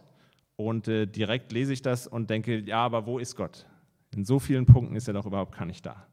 und 0.55 0.87
äh, 0.87 1.05
direkt 1.05 1.51
lese 1.51 1.73
ich 1.73 1.81
das 1.81 2.07
und 2.07 2.29
denke, 2.29 2.59
ja, 2.59 2.79
aber 2.79 3.05
wo 3.05 3.19
ist 3.19 3.35
Gott? 3.35 3.65
In 4.13 4.25
so 4.25 4.39
vielen 4.39 4.65
Punkten 4.65 4.95
ist 4.95 5.07
er 5.07 5.13
doch 5.13 5.25
überhaupt 5.25 5.57
gar 5.57 5.65
nicht 5.65 5.85
da. 5.85 6.07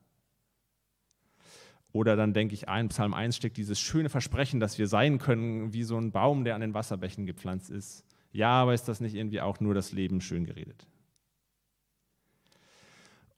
Oder 1.93 2.15
dann 2.15 2.33
denke 2.33 2.55
ich, 2.55 2.69
ein 2.69 2.89
Psalm 2.89 3.15
1 3.15 3.37
steckt 3.37 3.57
dieses 3.57 3.81
schöne 3.81 4.09
Versprechen, 4.09 4.61
dass 4.61 4.79
wir 4.79 4.87
sein 4.87 5.19
können 5.19 5.73
wie 5.73 5.83
so 5.83 5.97
ein 5.97 6.13
Baum, 6.13 6.45
der 6.45 6.55
an 6.55 6.61
den 6.61 6.75
Wasserbächen 6.75 7.27
gepflanzt 7.27 7.71
ist. 7.71 8.05
Ja, 8.33 8.63
aber 8.63 8.75
ist 8.75 8.85
das 8.85 9.01
nicht 9.01 9.15
irgendwie 9.15 9.41
auch 9.41 9.59
nur 9.59 9.75
das 9.75 9.91
Leben 9.91 10.21
schön 10.21 10.45
geredet? 10.45 10.87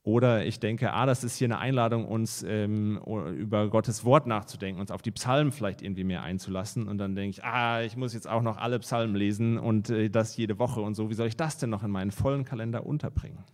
Oder 0.05 0.45
ich 0.45 0.59
denke, 0.59 0.93
ah, 0.93 1.07
das 1.07 1.23
ist 1.23 1.37
hier 1.37 1.47
eine 1.47 1.59
Einladung, 1.59 2.07
uns 2.07 2.43
ähm, 2.43 3.01
über 3.37 3.69
Gottes 3.69 4.05
Wort 4.05 4.27
nachzudenken, 4.27 4.81
uns 4.81 4.91
auf 4.91 5.01
die 5.01 5.13
Psalmen 5.13 5.53
vielleicht 5.53 5.81
irgendwie 5.81 6.03
mehr 6.03 6.25
einzulassen. 6.25 6.89
Und 6.89 6.99
dann 6.99 7.15
denke 7.15 7.31
ich, 7.31 7.45
ah, 7.45 7.83
ich 7.83 7.97
muss 7.97 8.13
jetzt 8.13 8.29
auch 8.29 8.43
noch 8.43 8.57
alle 8.57 8.81
Psalmen 8.81 9.15
lesen 9.15 9.59
und 9.59 9.91
äh, 9.91 10.11
das 10.11 10.37
jede 10.37 10.59
Woche 10.59 10.81
und 10.81 10.95
so. 10.95 11.09
Wie 11.09 11.15
soll 11.15 11.29
ich 11.29 11.37
das 11.37 11.59
denn 11.59 11.71
noch 11.71 11.85
in 11.85 11.91
meinen 11.93 12.11
vollen 12.11 12.45
Kalender 12.45 12.85
unterbringen? 12.85 13.45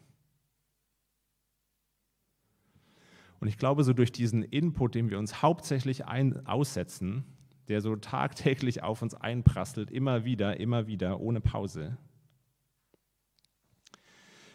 Und 3.40 3.48
ich 3.48 3.58
glaube, 3.58 3.84
so 3.84 3.92
durch 3.92 4.10
diesen 4.10 4.42
Input, 4.42 4.94
den 4.94 5.10
wir 5.10 5.18
uns 5.18 5.42
hauptsächlich 5.42 6.06
ein 6.06 6.46
aussetzen, 6.46 7.24
der 7.68 7.82
so 7.82 7.94
tagtäglich 7.96 8.82
auf 8.82 9.02
uns 9.02 9.14
einprasselt, 9.14 9.90
immer 9.90 10.24
wieder, 10.24 10.58
immer 10.58 10.86
wieder, 10.86 11.20
ohne 11.20 11.42
Pause, 11.42 11.98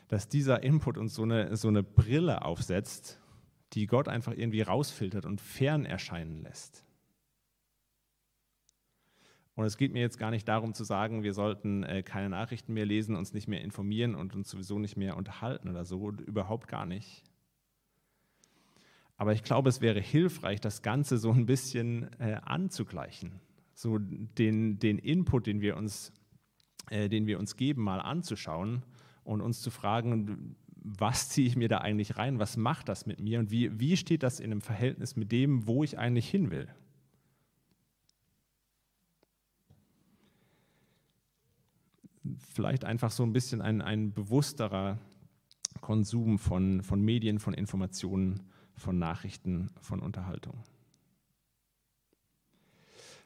dass 0.08 0.28
dieser 0.30 0.63
Input 0.63 0.98
uns 0.98 1.13
so 1.16 1.24
eine, 1.24 1.56
so 1.56 1.68
eine 1.68 1.84
Brille 1.84 2.44
aufsetzt, 2.44 3.20
die 3.74 3.88
Gott 3.88 4.08
einfach 4.08 4.34
irgendwie 4.34 4.62
rausfiltert 4.62 5.26
und 5.26 5.42
fern 5.42 5.86
erscheinen 5.86 6.44
lässt. 6.44 6.86
Und 9.56 9.66
es 9.66 9.78
geht 9.78 9.94
mir 9.94 10.02
jetzt 10.02 10.18
gar 10.18 10.32
nicht 10.32 10.48
darum 10.48 10.74
zu 10.74 10.84
sagen, 10.84 11.22
wir 11.22 11.34
sollten 11.34 11.84
äh, 11.84 12.02
keine 12.02 12.30
Nachrichten 12.30 12.74
mehr 12.74 12.86
lesen, 12.86 13.16
uns 13.16 13.34
nicht 13.34 13.48
mehr 13.48 13.62
informieren 13.62 14.16
und 14.16 14.36
uns 14.36 14.50
sowieso 14.50 14.80
nicht 14.80 14.98
mehr 14.98 15.16
unterhalten 15.16 15.70
oder 15.70 15.86
so, 15.86 16.10
überhaupt 16.10 16.68
gar 16.68 16.86
nicht. 16.86 17.24
Aber 19.16 19.34
ich 19.34 19.44
glaube, 19.44 19.70
es 19.70 19.80
wäre 19.80 20.02
hilfreich, 20.02 20.60
das 20.60 20.82
Ganze 20.82 21.18
so 21.18 21.32
ein 21.32 21.46
bisschen 21.46 22.12
äh, 22.20 22.39
anzugleichen, 22.44 23.39
so 23.76 24.00
den, 24.00 24.80
den 24.80 24.98
Input, 24.98 25.46
den 25.46 25.62
wir, 25.62 25.78
uns, 25.78 26.12
äh, 26.89 27.08
den 27.10 27.28
wir 27.28 27.38
uns 27.38 27.56
geben, 27.56 27.84
mal 27.84 28.00
anzuschauen 28.00 28.84
und 29.23 29.41
uns 29.41 29.62
zu 29.62 29.71
fragen, 29.71 30.55
was 30.75 31.29
ziehe 31.29 31.47
ich 31.47 31.55
mir 31.55 31.69
da 31.69 31.79
eigentlich 31.79 32.17
rein, 32.17 32.39
was 32.39 32.57
macht 32.57 32.89
das 32.89 33.05
mit 33.05 33.19
mir 33.19 33.39
und 33.39 33.51
wie, 33.51 33.79
wie 33.79 33.95
steht 33.97 34.23
das 34.23 34.39
in 34.39 34.51
einem 34.51 34.62
Verhältnis 34.62 35.15
mit 35.15 35.31
dem, 35.31 35.65
wo 35.65 35.83
ich 35.83 35.97
eigentlich 35.97 36.29
hin 36.29 36.51
will. 36.51 36.67
vielleicht 42.53 42.86
einfach 42.86 43.12
so 43.12 43.23
ein 43.23 43.33
bisschen 43.33 43.62
ein, 43.62 43.81
ein 43.81 44.13
bewussterer 44.13 44.97
Konsum 45.81 46.39
von, 46.39 46.81
von 46.81 47.01
Medien, 47.01 47.39
von 47.39 47.53
Informationen, 47.53 48.41
von 48.75 48.97
Nachrichten, 48.97 49.69
von 49.81 49.99
Unterhaltung. 49.99 50.63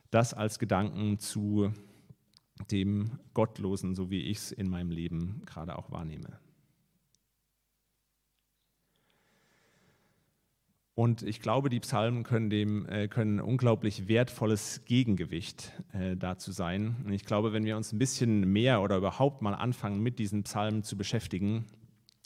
Das 0.09 0.33
als 0.33 0.57
Gedanken 0.57 1.19
zu 1.19 1.71
dem 2.71 3.19
Gottlosen, 3.33 3.95
so 3.95 4.09
wie 4.09 4.21
ich 4.21 4.37
es 4.37 4.51
in 4.51 4.69
meinem 4.69 4.91
Leben 4.91 5.41
gerade 5.45 5.77
auch 5.77 5.91
wahrnehme. 5.91 6.39
Und 10.97 11.21
ich 11.21 11.41
glaube, 11.41 11.69
die 11.69 11.79
Psalmen 11.79 12.23
können, 12.23 12.49
dem, 12.49 12.87
äh, 12.89 13.07
können 13.07 13.37
ein 13.37 13.45
unglaublich 13.45 14.07
wertvolles 14.07 14.81
Gegengewicht 14.85 15.71
äh, 15.93 16.17
dazu 16.17 16.51
sein. 16.51 16.95
Und 17.05 17.13
ich 17.13 17.23
glaube, 17.23 17.53
wenn 17.53 17.65
wir 17.65 17.77
uns 17.77 17.93
ein 17.93 17.99
bisschen 17.99 18.51
mehr 18.51 18.81
oder 18.81 18.97
überhaupt 18.97 19.43
mal 19.43 19.53
anfangen, 19.53 20.01
mit 20.01 20.17
diesen 20.17 20.41
Psalmen 20.41 20.81
zu 20.81 20.97
beschäftigen, 20.97 21.65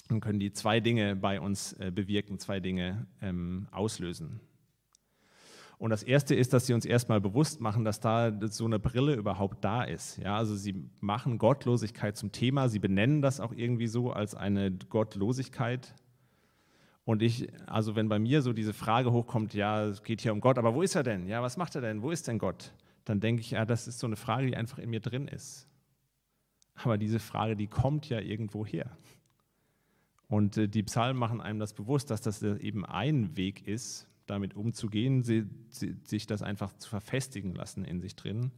dann 0.07 0.21
können 0.21 0.39
die 0.39 0.53
zwei 0.53 0.79
Dinge 0.79 1.17
bei 1.17 1.41
uns 1.41 1.73
äh, 1.73 1.91
bewirken, 1.93 2.39
zwei 2.39 2.61
Dinge 2.61 3.07
ähm, 3.21 3.67
auslösen. 3.71 4.39
Und 5.81 5.89
das 5.89 6.03
erste 6.03 6.35
ist, 6.35 6.53
dass 6.53 6.67
sie 6.67 6.73
uns 6.75 6.85
erstmal 6.85 7.19
bewusst 7.19 7.59
machen, 7.59 7.83
dass 7.83 7.99
da 7.99 8.31
so 8.47 8.65
eine 8.65 8.77
Brille 8.77 9.15
überhaupt 9.15 9.63
da 9.63 9.83
ist. 9.83 10.17
Ja, 10.17 10.37
also 10.37 10.55
sie 10.55 10.75
machen 10.99 11.39
Gottlosigkeit 11.39 12.15
zum 12.15 12.31
Thema, 12.31 12.69
sie 12.69 12.77
benennen 12.77 13.23
das 13.23 13.39
auch 13.39 13.51
irgendwie 13.51 13.87
so 13.87 14.11
als 14.11 14.35
eine 14.35 14.71
Gottlosigkeit, 14.71 15.95
und 17.03 17.23
ich, 17.23 17.51
also 17.67 17.95
wenn 17.95 18.09
bei 18.09 18.19
mir 18.19 18.41
so 18.41 18.53
diese 18.53 18.73
Frage 18.73 19.11
hochkommt, 19.11 19.53
ja, 19.53 19.85
es 19.85 20.03
geht 20.03 20.21
hier 20.21 20.33
um 20.33 20.39
Gott, 20.39 20.57
aber 20.59 20.75
wo 20.75 20.81
ist 20.83 20.95
er 20.95 21.01
denn? 21.01 21.27
Ja, 21.27 21.41
was 21.41 21.57
macht 21.57 21.73
er 21.73 21.81
denn? 21.81 22.03
Wo 22.03 22.11
ist 22.11 22.27
denn 22.27 22.37
Gott? 22.37 22.73
Dann 23.05 23.19
denke 23.19 23.41
ich, 23.41 23.51
ja, 23.51 23.65
das 23.65 23.87
ist 23.87 23.97
so 23.97 24.05
eine 24.07 24.15
Frage, 24.15 24.47
die 24.47 24.55
einfach 24.55 24.77
in 24.77 24.89
mir 24.89 24.99
drin 24.99 25.27
ist. 25.27 25.67
Aber 26.75 26.97
diese 26.97 27.19
Frage, 27.19 27.55
die 27.55 27.67
kommt 27.67 28.07
ja 28.07 28.19
irgendwo 28.19 28.65
her. 28.65 28.95
Und 30.27 30.57
äh, 30.57 30.67
die 30.67 30.83
Psalmen 30.83 31.19
machen 31.19 31.41
einem 31.41 31.59
das 31.59 31.73
bewusst, 31.73 32.11
dass 32.11 32.21
das 32.21 32.43
eben 32.43 32.85
ein 32.85 33.35
Weg 33.35 33.67
ist, 33.67 34.07
damit 34.31 34.55
umzugehen, 34.55 35.23
sie, 35.23 35.45
sie, 35.69 35.95
sich 36.03 36.25
das 36.25 36.41
einfach 36.41 36.73
zu 36.73 36.89
verfestigen 36.89 37.53
lassen 37.53 37.85
in 37.85 38.01
sich 38.01 38.15
drin, 38.15 38.51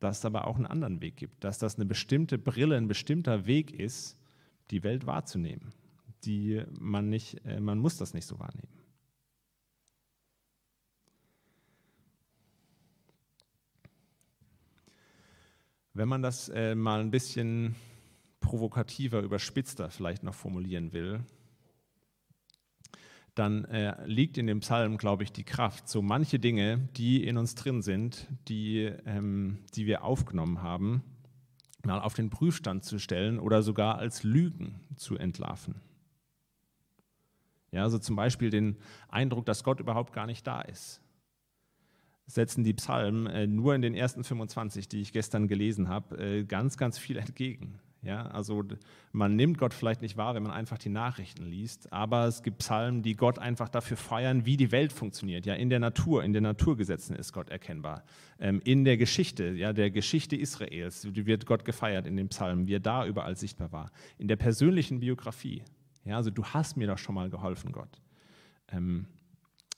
dass 0.00 0.18
es 0.18 0.24
aber 0.24 0.48
auch 0.48 0.56
einen 0.56 0.66
anderen 0.66 1.00
Weg 1.00 1.16
gibt, 1.16 1.44
dass 1.44 1.58
das 1.58 1.76
eine 1.76 1.86
bestimmte 1.86 2.38
Brille, 2.38 2.76
ein 2.76 2.88
bestimmter 2.88 3.46
Weg 3.46 3.70
ist, 3.78 4.18
die 4.70 4.82
Welt 4.82 5.06
wahrzunehmen 5.06 5.72
die 6.24 6.62
man 6.78 7.08
nicht, 7.08 7.44
äh, 7.44 7.60
man 7.60 7.78
muss 7.78 7.96
das 7.96 8.14
nicht 8.14 8.26
so 8.26 8.38
wahrnehmen. 8.38 8.68
Wenn 15.94 16.08
man 16.08 16.22
das 16.22 16.48
äh, 16.48 16.74
mal 16.74 17.00
ein 17.00 17.10
bisschen 17.10 17.74
provokativer, 18.40 19.20
überspitzter 19.20 19.90
vielleicht 19.90 20.22
noch 20.22 20.34
formulieren 20.34 20.92
will, 20.92 21.24
dann 23.34 23.64
äh, 23.66 23.94
liegt 24.06 24.36
in 24.36 24.46
dem 24.46 24.60
Psalm, 24.60 24.98
glaube 24.98 25.22
ich, 25.22 25.32
die 25.32 25.44
Kraft, 25.44 25.88
so 25.88 26.02
manche 26.02 26.38
Dinge, 26.38 26.88
die 26.96 27.26
in 27.26 27.38
uns 27.38 27.54
drin 27.54 27.82
sind, 27.82 28.28
die, 28.48 28.92
ähm, 29.06 29.60
die 29.74 29.86
wir 29.86 30.04
aufgenommen 30.04 30.62
haben, 30.62 31.02
mal 31.84 32.00
auf 32.00 32.14
den 32.14 32.30
Prüfstand 32.30 32.84
zu 32.84 32.98
stellen 32.98 33.38
oder 33.38 33.62
sogar 33.62 33.98
als 33.98 34.22
Lügen 34.22 34.80
zu 34.96 35.16
entlarven. 35.16 35.80
Ja, 37.72 37.82
also 37.82 37.98
zum 37.98 38.16
Beispiel 38.16 38.50
den 38.50 38.76
Eindruck, 39.08 39.46
dass 39.46 39.64
Gott 39.64 39.80
überhaupt 39.80 40.12
gar 40.12 40.26
nicht 40.26 40.46
da 40.46 40.60
ist. 40.60 41.00
Setzen 42.26 42.64
die 42.64 42.74
Psalmen 42.74 43.26
äh, 43.26 43.46
nur 43.46 43.74
in 43.74 43.82
den 43.82 43.94
ersten 43.94 44.24
25, 44.24 44.88
die 44.88 45.00
ich 45.00 45.12
gestern 45.12 45.48
gelesen 45.48 45.88
habe, 45.88 46.18
äh, 46.18 46.44
ganz, 46.44 46.76
ganz 46.76 46.98
viel 46.98 47.16
entgegen. 47.16 47.80
Ja, 48.04 48.26
also 48.26 48.64
man 49.12 49.36
nimmt 49.36 49.58
Gott 49.58 49.72
vielleicht 49.72 50.02
nicht 50.02 50.16
wahr, 50.16 50.34
wenn 50.34 50.42
man 50.42 50.50
einfach 50.50 50.76
die 50.76 50.88
Nachrichten 50.88 51.44
liest, 51.44 51.92
aber 51.92 52.26
es 52.26 52.42
gibt 52.42 52.58
Psalmen, 52.58 53.02
die 53.02 53.14
Gott 53.14 53.38
einfach 53.38 53.68
dafür 53.68 53.96
feiern, 53.96 54.44
wie 54.44 54.56
die 54.56 54.72
Welt 54.72 54.92
funktioniert. 54.92 55.46
Ja, 55.46 55.54
in 55.54 55.70
der 55.70 55.78
Natur, 55.78 56.24
in 56.24 56.32
den 56.32 56.42
Naturgesetzen 56.42 57.14
ist 57.14 57.32
Gott 57.32 57.48
erkennbar. 57.48 58.02
Ähm, 58.40 58.60
in 58.64 58.84
der 58.84 58.96
Geschichte, 58.96 59.52
ja, 59.52 59.72
der 59.72 59.92
Geschichte 59.92 60.34
Israels 60.34 61.06
wird 61.14 61.46
Gott 61.46 61.64
gefeiert 61.64 62.08
in 62.08 62.16
den 62.16 62.28
Psalmen, 62.28 62.66
wie 62.66 62.74
er 62.74 62.80
da 62.80 63.06
überall 63.06 63.36
sichtbar 63.36 63.70
war. 63.70 63.92
In 64.18 64.26
der 64.26 64.36
persönlichen 64.36 64.98
Biografie, 64.98 65.62
ja, 66.04 66.16
also 66.16 66.30
du 66.30 66.44
hast 66.44 66.76
mir 66.76 66.88
doch 66.88 66.98
schon 66.98 67.14
mal 67.14 67.30
geholfen, 67.30 67.70
Gott. 67.70 68.00
Ähm, 68.72 69.06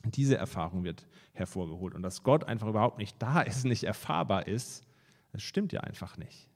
diese 0.02 0.38
Erfahrung 0.38 0.82
wird 0.84 1.06
hervorgeholt. 1.34 1.94
Und 1.94 2.00
dass 2.00 2.22
Gott 2.22 2.44
einfach 2.44 2.68
überhaupt 2.68 2.96
nicht 2.96 3.20
da 3.20 3.42
ist, 3.42 3.64
nicht 3.66 3.84
erfahrbar 3.84 4.46
ist, 4.46 4.82
das 5.32 5.42
stimmt 5.42 5.74
ja 5.74 5.80
einfach 5.80 6.16
nicht. 6.16 6.48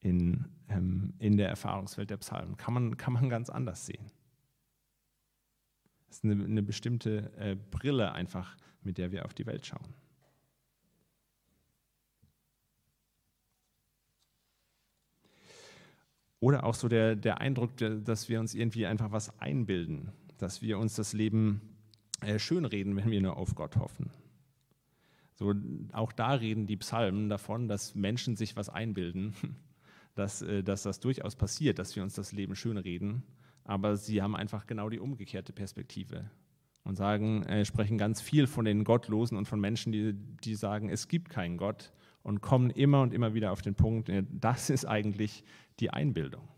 In, 0.00 0.46
ähm, 0.68 1.12
in 1.18 1.36
der 1.36 1.48
Erfahrungswelt 1.48 2.10
der 2.10 2.16
Psalmen 2.16 2.56
kann 2.56 2.74
man, 2.74 2.96
kann 2.96 3.12
man 3.12 3.28
ganz 3.28 3.50
anders 3.50 3.84
sehen. 3.86 4.10
Das 6.08 6.16
ist 6.16 6.24
eine, 6.24 6.42
eine 6.42 6.62
bestimmte 6.62 7.30
äh, 7.36 7.56
Brille 7.70 8.12
einfach, 8.12 8.56
mit 8.82 8.98
der 8.98 9.12
wir 9.12 9.26
auf 9.26 9.34
die 9.34 9.46
Welt 9.46 9.66
schauen. 9.66 9.94
Oder 16.40 16.64
auch 16.64 16.74
so 16.74 16.88
der, 16.88 17.16
der 17.16 17.40
Eindruck, 17.40 17.76
dass 17.76 18.30
wir 18.30 18.40
uns 18.40 18.54
irgendwie 18.54 18.86
einfach 18.86 19.12
was 19.12 19.38
einbilden, 19.40 20.10
dass 20.38 20.62
wir 20.62 20.78
uns 20.78 20.96
das 20.96 21.12
Leben 21.12 21.60
äh, 22.22 22.38
schönreden, 22.38 22.96
wenn 22.96 23.10
wir 23.10 23.20
nur 23.20 23.36
auf 23.36 23.54
Gott 23.54 23.76
hoffen. 23.76 24.10
So, 25.34 25.54
auch 25.92 26.12
da 26.12 26.32
reden 26.32 26.66
die 26.66 26.76
Psalmen 26.76 27.28
davon, 27.28 27.68
dass 27.68 27.94
Menschen 27.94 28.36
sich 28.36 28.56
was 28.56 28.68
einbilden, 28.68 29.34
dass, 30.14 30.42
äh, 30.42 30.62
dass 30.62 30.82
das 30.82 31.00
durchaus 31.00 31.36
passiert, 31.36 31.78
dass 31.78 31.94
wir 31.96 32.02
uns 32.02 32.14
das 32.14 32.32
Leben 32.32 32.54
schönreden, 32.54 33.22
aber 33.64 33.96
sie 33.96 34.22
haben 34.22 34.36
einfach 34.36 34.66
genau 34.66 34.88
die 34.88 34.98
umgekehrte 34.98 35.52
Perspektive 35.52 36.30
und 36.84 36.96
sagen, 36.96 37.44
äh, 37.44 37.64
sprechen 37.64 37.98
ganz 37.98 38.20
viel 38.20 38.46
von 38.46 38.64
den 38.64 38.84
Gottlosen 38.84 39.36
und 39.36 39.46
von 39.46 39.60
Menschen, 39.60 39.92
die, 39.92 40.14
die 40.14 40.54
sagen, 40.54 40.88
es 40.88 41.08
gibt 41.08 41.30
keinen 41.30 41.56
Gott 41.56 41.92
und 42.22 42.40
kommen 42.40 42.70
immer 42.70 43.02
und 43.02 43.14
immer 43.14 43.34
wieder 43.34 43.52
auf 43.52 43.62
den 43.62 43.74
Punkt, 43.74 44.08
äh, 44.08 44.24
das 44.30 44.70
ist 44.70 44.84
eigentlich 44.84 45.44
die 45.78 45.90
Einbildung. 45.90 46.48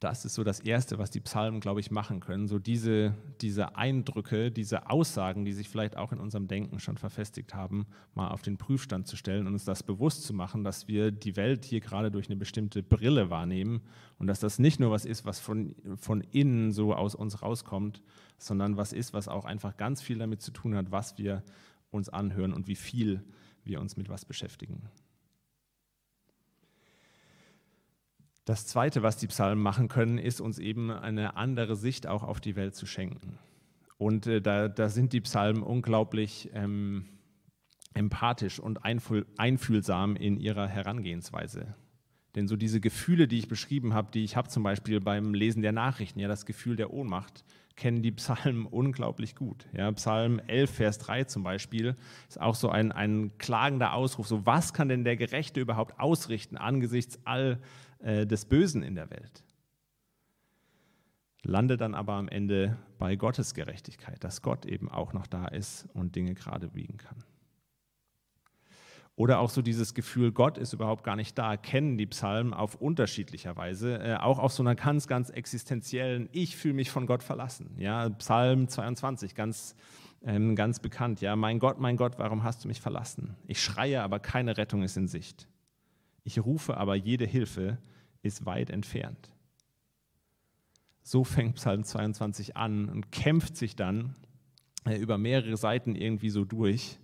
Das 0.00 0.24
ist 0.24 0.34
so 0.34 0.44
das 0.44 0.60
Erste, 0.60 0.98
was 0.98 1.10
die 1.10 1.18
Psalmen, 1.20 1.58
glaube 1.58 1.80
ich, 1.80 1.90
machen 1.90 2.20
können. 2.20 2.46
So 2.46 2.60
diese, 2.60 3.14
diese 3.40 3.74
Eindrücke, 3.76 4.52
diese 4.52 4.88
Aussagen, 4.90 5.44
die 5.44 5.52
sich 5.52 5.68
vielleicht 5.68 5.96
auch 5.96 6.12
in 6.12 6.20
unserem 6.20 6.46
Denken 6.46 6.78
schon 6.78 6.96
verfestigt 6.96 7.52
haben, 7.52 7.86
mal 8.14 8.28
auf 8.28 8.42
den 8.42 8.58
Prüfstand 8.58 9.08
zu 9.08 9.16
stellen 9.16 9.48
und 9.48 9.54
uns 9.54 9.64
das 9.64 9.82
bewusst 9.82 10.22
zu 10.22 10.34
machen, 10.34 10.62
dass 10.62 10.86
wir 10.86 11.10
die 11.10 11.36
Welt 11.36 11.64
hier 11.64 11.80
gerade 11.80 12.12
durch 12.12 12.28
eine 12.28 12.36
bestimmte 12.36 12.82
Brille 12.82 13.28
wahrnehmen 13.28 13.82
und 14.18 14.28
dass 14.28 14.38
das 14.38 14.60
nicht 14.60 14.78
nur 14.78 14.92
was 14.92 15.04
ist, 15.04 15.24
was 15.24 15.40
von, 15.40 15.74
von 15.96 16.20
innen 16.20 16.70
so 16.70 16.94
aus 16.94 17.16
uns 17.16 17.42
rauskommt, 17.42 18.00
sondern 18.38 18.76
was 18.76 18.92
ist, 18.92 19.12
was 19.14 19.26
auch 19.26 19.44
einfach 19.44 19.76
ganz 19.76 20.00
viel 20.00 20.18
damit 20.18 20.42
zu 20.42 20.52
tun 20.52 20.76
hat, 20.76 20.92
was 20.92 21.18
wir 21.18 21.42
uns 21.90 22.08
anhören 22.08 22.52
und 22.52 22.68
wie 22.68 22.76
viel 22.76 23.24
wir 23.64 23.80
uns 23.80 23.96
mit 23.96 24.08
was 24.08 24.24
beschäftigen. 24.24 24.88
Das 28.48 28.66
Zweite, 28.66 29.02
was 29.02 29.18
die 29.18 29.26
Psalmen 29.26 29.62
machen 29.62 29.88
können, 29.88 30.16
ist 30.16 30.40
uns 30.40 30.58
eben 30.58 30.90
eine 30.90 31.36
andere 31.36 31.76
Sicht 31.76 32.06
auch 32.06 32.22
auf 32.22 32.40
die 32.40 32.56
Welt 32.56 32.74
zu 32.74 32.86
schenken. 32.86 33.38
Und 33.98 34.26
äh, 34.26 34.40
da, 34.40 34.68
da, 34.68 34.88
sind 34.88 35.12
die 35.12 35.20
Psalmen 35.20 35.62
unglaublich 35.62 36.48
ähm, 36.54 37.04
empathisch 37.92 38.58
und 38.58 38.86
einfühl 38.86 39.26
einfühlsam 39.36 40.16
in 40.16 40.38
ihrer 40.38 40.66
Herangehensweise. 40.66 41.74
Denn 42.36 42.48
so 42.48 42.56
diese 42.56 42.80
Gefühle, 42.80 43.28
die 43.28 43.36
ich 43.36 43.48
beschrieben 43.48 43.92
habe, 43.92 44.10
die 44.12 44.24
ich 44.24 44.34
habe 44.34 44.48
zum 44.48 44.62
Beispiel 44.62 44.98
beim 45.00 45.34
Lesen 45.34 45.60
der 45.60 45.72
Nachrichten, 45.72 46.18
ja 46.18 46.26
das 46.26 46.46
Gefühl 46.46 46.76
der 46.76 46.90
Ohnmacht, 46.90 47.44
kennen 47.78 48.02
die 48.02 48.12
Psalmen 48.12 48.66
unglaublich 48.70 49.34
gut. 49.34 49.66
Ja, 49.72 49.90
Psalm 49.92 50.40
11, 50.46 50.70
Vers 50.70 50.98
3 50.98 51.24
zum 51.24 51.42
Beispiel 51.42 51.96
ist 52.28 52.38
auch 52.38 52.54
so 52.54 52.68
ein, 52.68 52.92
ein 52.92 53.32
klagender 53.38 53.94
Ausruf. 53.94 54.28
So, 54.28 54.44
was 54.44 54.74
kann 54.74 54.90
denn 54.90 55.04
der 55.04 55.16
Gerechte 55.16 55.60
überhaupt 55.60 55.98
ausrichten 55.98 56.58
angesichts 56.58 57.18
all 57.24 57.58
äh, 58.00 58.26
des 58.26 58.44
Bösen 58.44 58.82
in 58.82 58.94
der 58.94 59.10
Welt? 59.10 59.44
Landet 61.44 61.80
dann 61.80 61.94
aber 61.94 62.14
am 62.14 62.28
Ende 62.28 62.76
bei 62.98 63.16
Gottes 63.16 63.54
Gerechtigkeit, 63.54 64.22
dass 64.22 64.42
Gott 64.42 64.66
eben 64.66 64.90
auch 64.90 65.14
noch 65.14 65.26
da 65.26 65.46
ist 65.46 65.88
und 65.94 66.16
Dinge 66.16 66.34
gerade 66.34 66.68
biegen 66.68 66.98
kann. 66.98 67.24
Oder 69.18 69.40
auch 69.40 69.50
so 69.50 69.62
dieses 69.62 69.94
Gefühl, 69.94 70.30
Gott 70.30 70.58
ist 70.58 70.72
überhaupt 70.72 71.02
gar 71.02 71.16
nicht 71.16 71.36
da, 71.36 71.56
kennen 71.56 71.98
die 71.98 72.06
Psalmen 72.06 72.54
auf 72.54 72.76
unterschiedlicher 72.76 73.56
Weise, 73.56 73.98
äh, 73.98 74.14
auch 74.14 74.38
auf 74.38 74.52
so 74.52 74.62
einer 74.62 74.76
ganz, 74.76 75.08
ganz 75.08 75.28
existenziellen, 75.28 76.28
ich 76.30 76.56
fühle 76.56 76.74
mich 76.74 76.92
von 76.92 77.04
Gott 77.04 77.24
verlassen. 77.24 77.74
Ja, 77.78 78.10
Psalm 78.10 78.68
22, 78.68 79.34
ganz, 79.34 79.74
ähm, 80.22 80.54
ganz 80.54 80.78
bekannt. 80.78 81.20
Ja, 81.20 81.34
mein 81.34 81.58
Gott, 81.58 81.80
mein 81.80 81.96
Gott, 81.96 82.12
warum 82.18 82.44
hast 82.44 82.62
du 82.62 82.68
mich 82.68 82.80
verlassen? 82.80 83.34
Ich 83.48 83.60
schreie, 83.60 84.04
aber 84.04 84.20
keine 84.20 84.56
Rettung 84.56 84.84
ist 84.84 84.96
in 84.96 85.08
Sicht. 85.08 85.48
Ich 86.22 86.38
rufe, 86.38 86.76
aber 86.76 86.94
jede 86.94 87.24
Hilfe 87.24 87.78
ist 88.22 88.46
weit 88.46 88.70
entfernt. 88.70 89.32
So 91.02 91.24
fängt 91.24 91.56
Psalm 91.56 91.82
22 91.82 92.56
an 92.56 92.88
und 92.88 93.10
kämpft 93.10 93.56
sich 93.56 93.74
dann 93.74 94.14
äh, 94.84 94.96
über 94.96 95.18
mehrere 95.18 95.56
Seiten 95.56 95.96
irgendwie 95.96 96.30
so 96.30 96.44
durch 96.44 97.00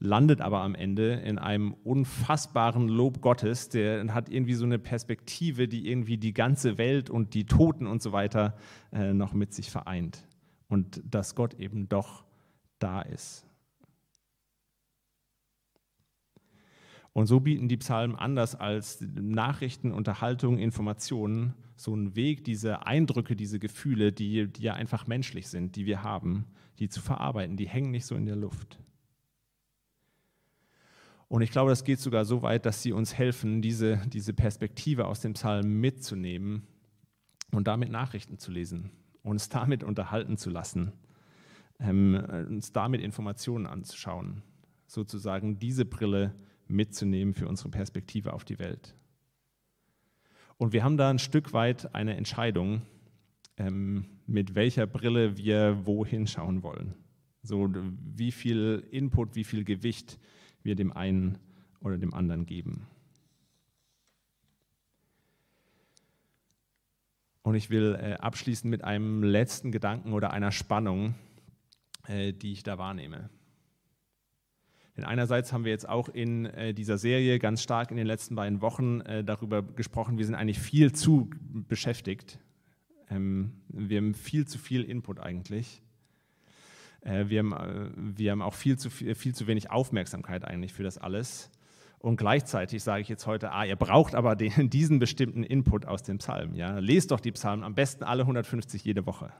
landet 0.00 0.40
aber 0.40 0.60
am 0.60 0.74
Ende 0.74 1.14
in 1.14 1.38
einem 1.38 1.72
unfassbaren 1.72 2.88
Lob 2.88 3.20
Gottes, 3.20 3.68
der 3.68 4.14
hat 4.14 4.28
irgendwie 4.28 4.54
so 4.54 4.64
eine 4.64 4.78
Perspektive, 4.78 5.68
die 5.68 5.88
irgendwie 5.88 6.18
die 6.18 6.32
ganze 6.32 6.78
Welt 6.78 7.10
und 7.10 7.34
die 7.34 7.46
Toten 7.46 7.86
und 7.86 8.02
so 8.02 8.12
weiter 8.12 8.56
äh, 8.92 9.12
noch 9.12 9.32
mit 9.32 9.52
sich 9.52 9.70
vereint. 9.70 10.24
Und 10.68 11.02
dass 11.04 11.34
Gott 11.34 11.54
eben 11.54 11.88
doch 11.88 12.24
da 12.78 13.00
ist. 13.02 13.44
Und 17.12 17.26
so 17.26 17.40
bieten 17.40 17.66
die 17.68 17.78
Psalmen 17.78 18.14
anders 18.14 18.54
als 18.54 19.00
Nachrichten, 19.00 19.90
Unterhaltung, 19.90 20.58
Informationen 20.58 21.54
so 21.74 21.92
einen 21.92 22.14
Weg, 22.14 22.44
diese 22.44 22.86
Eindrücke, 22.86 23.34
diese 23.34 23.58
Gefühle, 23.58 24.12
die, 24.12 24.46
die 24.46 24.62
ja 24.62 24.74
einfach 24.74 25.06
menschlich 25.06 25.48
sind, 25.48 25.74
die 25.74 25.86
wir 25.86 26.02
haben, 26.02 26.46
die 26.78 26.88
zu 26.88 27.00
verarbeiten, 27.00 27.56
die 27.56 27.68
hängen 27.68 27.90
nicht 27.90 28.06
so 28.06 28.14
in 28.14 28.26
der 28.26 28.36
Luft. 28.36 28.78
Und 31.28 31.42
ich 31.42 31.50
glaube, 31.50 31.70
das 31.70 31.84
geht 31.84 32.00
sogar 32.00 32.24
so 32.24 32.42
weit, 32.42 32.64
dass 32.64 32.82
sie 32.82 32.92
uns 32.92 33.14
helfen, 33.14 33.60
diese, 33.60 34.00
diese 34.06 34.32
Perspektive 34.32 35.06
aus 35.06 35.20
dem 35.20 35.34
Psalm 35.34 35.78
mitzunehmen 35.80 36.66
und 37.52 37.68
damit 37.68 37.90
Nachrichten 37.90 38.38
zu 38.38 38.50
lesen, 38.50 38.90
uns 39.22 39.50
damit 39.50 39.84
unterhalten 39.84 40.38
zu 40.38 40.48
lassen, 40.48 40.92
ähm, 41.80 42.14
uns 42.48 42.72
damit 42.72 43.02
Informationen 43.02 43.66
anzuschauen, 43.66 44.42
sozusagen 44.86 45.58
diese 45.58 45.84
Brille 45.84 46.34
mitzunehmen 46.66 47.34
für 47.34 47.46
unsere 47.46 47.68
Perspektive 47.68 48.32
auf 48.32 48.44
die 48.44 48.58
Welt. 48.58 48.94
Und 50.56 50.72
wir 50.72 50.82
haben 50.82 50.96
da 50.96 51.10
ein 51.10 51.18
Stück 51.18 51.52
weit 51.52 51.94
eine 51.94 52.16
Entscheidung, 52.16 52.82
ähm, 53.58 54.06
mit 54.26 54.54
welcher 54.54 54.86
Brille 54.86 55.36
wir 55.36 55.86
wohin 55.86 56.26
schauen 56.26 56.62
wollen. 56.62 56.94
So 57.42 57.70
wie 58.16 58.32
viel 58.32 58.86
Input, 58.90 59.36
wie 59.36 59.44
viel 59.44 59.64
Gewicht 59.64 60.18
wir 60.68 60.76
dem 60.76 60.92
einen 60.92 61.38
oder 61.80 61.96
dem 61.96 62.12
anderen 62.12 62.44
geben. 62.44 62.86
Und 67.40 67.54
ich 67.54 67.70
will 67.70 67.98
äh, 67.98 68.12
abschließen 68.14 68.68
mit 68.68 68.84
einem 68.84 69.22
letzten 69.22 69.72
Gedanken 69.72 70.12
oder 70.12 70.32
einer 70.32 70.52
Spannung, 70.52 71.14
äh, 72.06 72.34
die 72.34 72.52
ich 72.52 72.62
da 72.62 72.76
wahrnehme. 72.76 73.30
Denn 74.94 75.04
einerseits 75.04 75.54
haben 75.54 75.64
wir 75.64 75.72
jetzt 75.72 75.88
auch 75.88 76.10
in 76.10 76.44
äh, 76.44 76.74
dieser 76.74 76.98
Serie 76.98 77.38
ganz 77.38 77.62
stark 77.62 77.90
in 77.90 77.96
den 77.96 78.06
letzten 78.06 78.34
beiden 78.34 78.60
Wochen 78.60 79.00
darüber 79.24 79.62
gesprochen, 79.62 80.18
wir 80.18 80.26
sind 80.26 80.34
eigentlich 80.34 80.58
viel 80.58 80.92
zu 80.92 81.30
beschäftigt. 81.50 82.38
Ähm, 83.08 83.62
wir 83.68 83.96
haben 83.96 84.12
viel 84.12 84.46
zu 84.46 84.58
viel 84.58 84.82
Input 84.82 85.18
eigentlich. 85.18 85.80
Äh, 87.02 87.26
wir 87.28 87.40
haben, 87.40 87.52
äh, 87.52 87.90
wir 87.96 88.32
haben 88.32 88.42
auch 88.42 88.54
viel 88.54 88.78
zu, 88.78 88.90
viel 88.90 89.34
zu 89.34 89.46
wenig 89.46 89.70
Aufmerksamkeit 89.70 90.44
eigentlich 90.44 90.72
für 90.72 90.82
das 90.82 90.98
alles. 90.98 91.50
Und 92.00 92.16
gleichzeitig 92.16 92.82
sage 92.82 93.02
ich 93.02 93.08
jetzt 93.08 93.26
heute, 93.26 93.50
ah, 93.52 93.64
ihr 93.64 93.76
braucht 93.76 94.14
aber 94.14 94.36
den, 94.36 94.70
diesen 94.70 94.98
bestimmten 94.98 95.42
Input 95.42 95.86
aus 95.86 96.02
dem 96.02 96.18
Psalm. 96.18 96.54
Ja? 96.54 96.78
Lest 96.78 97.10
doch 97.10 97.20
die 97.20 97.32
Psalmen, 97.32 97.64
am 97.64 97.74
besten 97.74 98.04
alle 98.04 98.22
150 98.22 98.84
jede 98.84 99.06
Woche. 99.06 99.32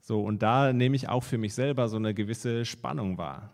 So, 0.00 0.22
und 0.22 0.42
da 0.42 0.72
nehme 0.72 0.96
ich 0.96 1.08
auch 1.08 1.22
für 1.22 1.38
mich 1.38 1.54
selber 1.54 1.88
so 1.88 1.96
eine 1.96 2.14
gewisse 2.14 2.64
Spannung 2.64 3.18
wahr. 3.18 3.52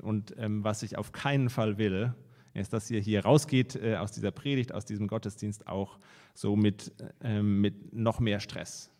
Und 0.00 0.34
ähm, 0.38 0.64
was 0.64 0.82
ich 0.82 0.96
auf 0.96 1.12
keinen 1.12 1.50
Fall 1.50 1.78
will, 1.78 2.14
ist, 2.54 2.72
dass 2.72 2.90
ihr 2.90 3.00
hier 3.00 3.24
rausgeht 3.24 3.76
äh, 3.76 3.96
aus 3.96 4.12
dieser 4.12 4.30
Predigt, 4.30 4.72
aus 4.72 4.84
diesem 4.84 5.06
Gottesdienst 5.06 5.66
auch 5.66 5.98
so 6.34 6.56
mit, 6.56 6.92
äh, 7.20 7.42
mit 7.42 7.94
noch 7.94 8.20
mehr 8.20 8.40
Stress. 8.40 8.90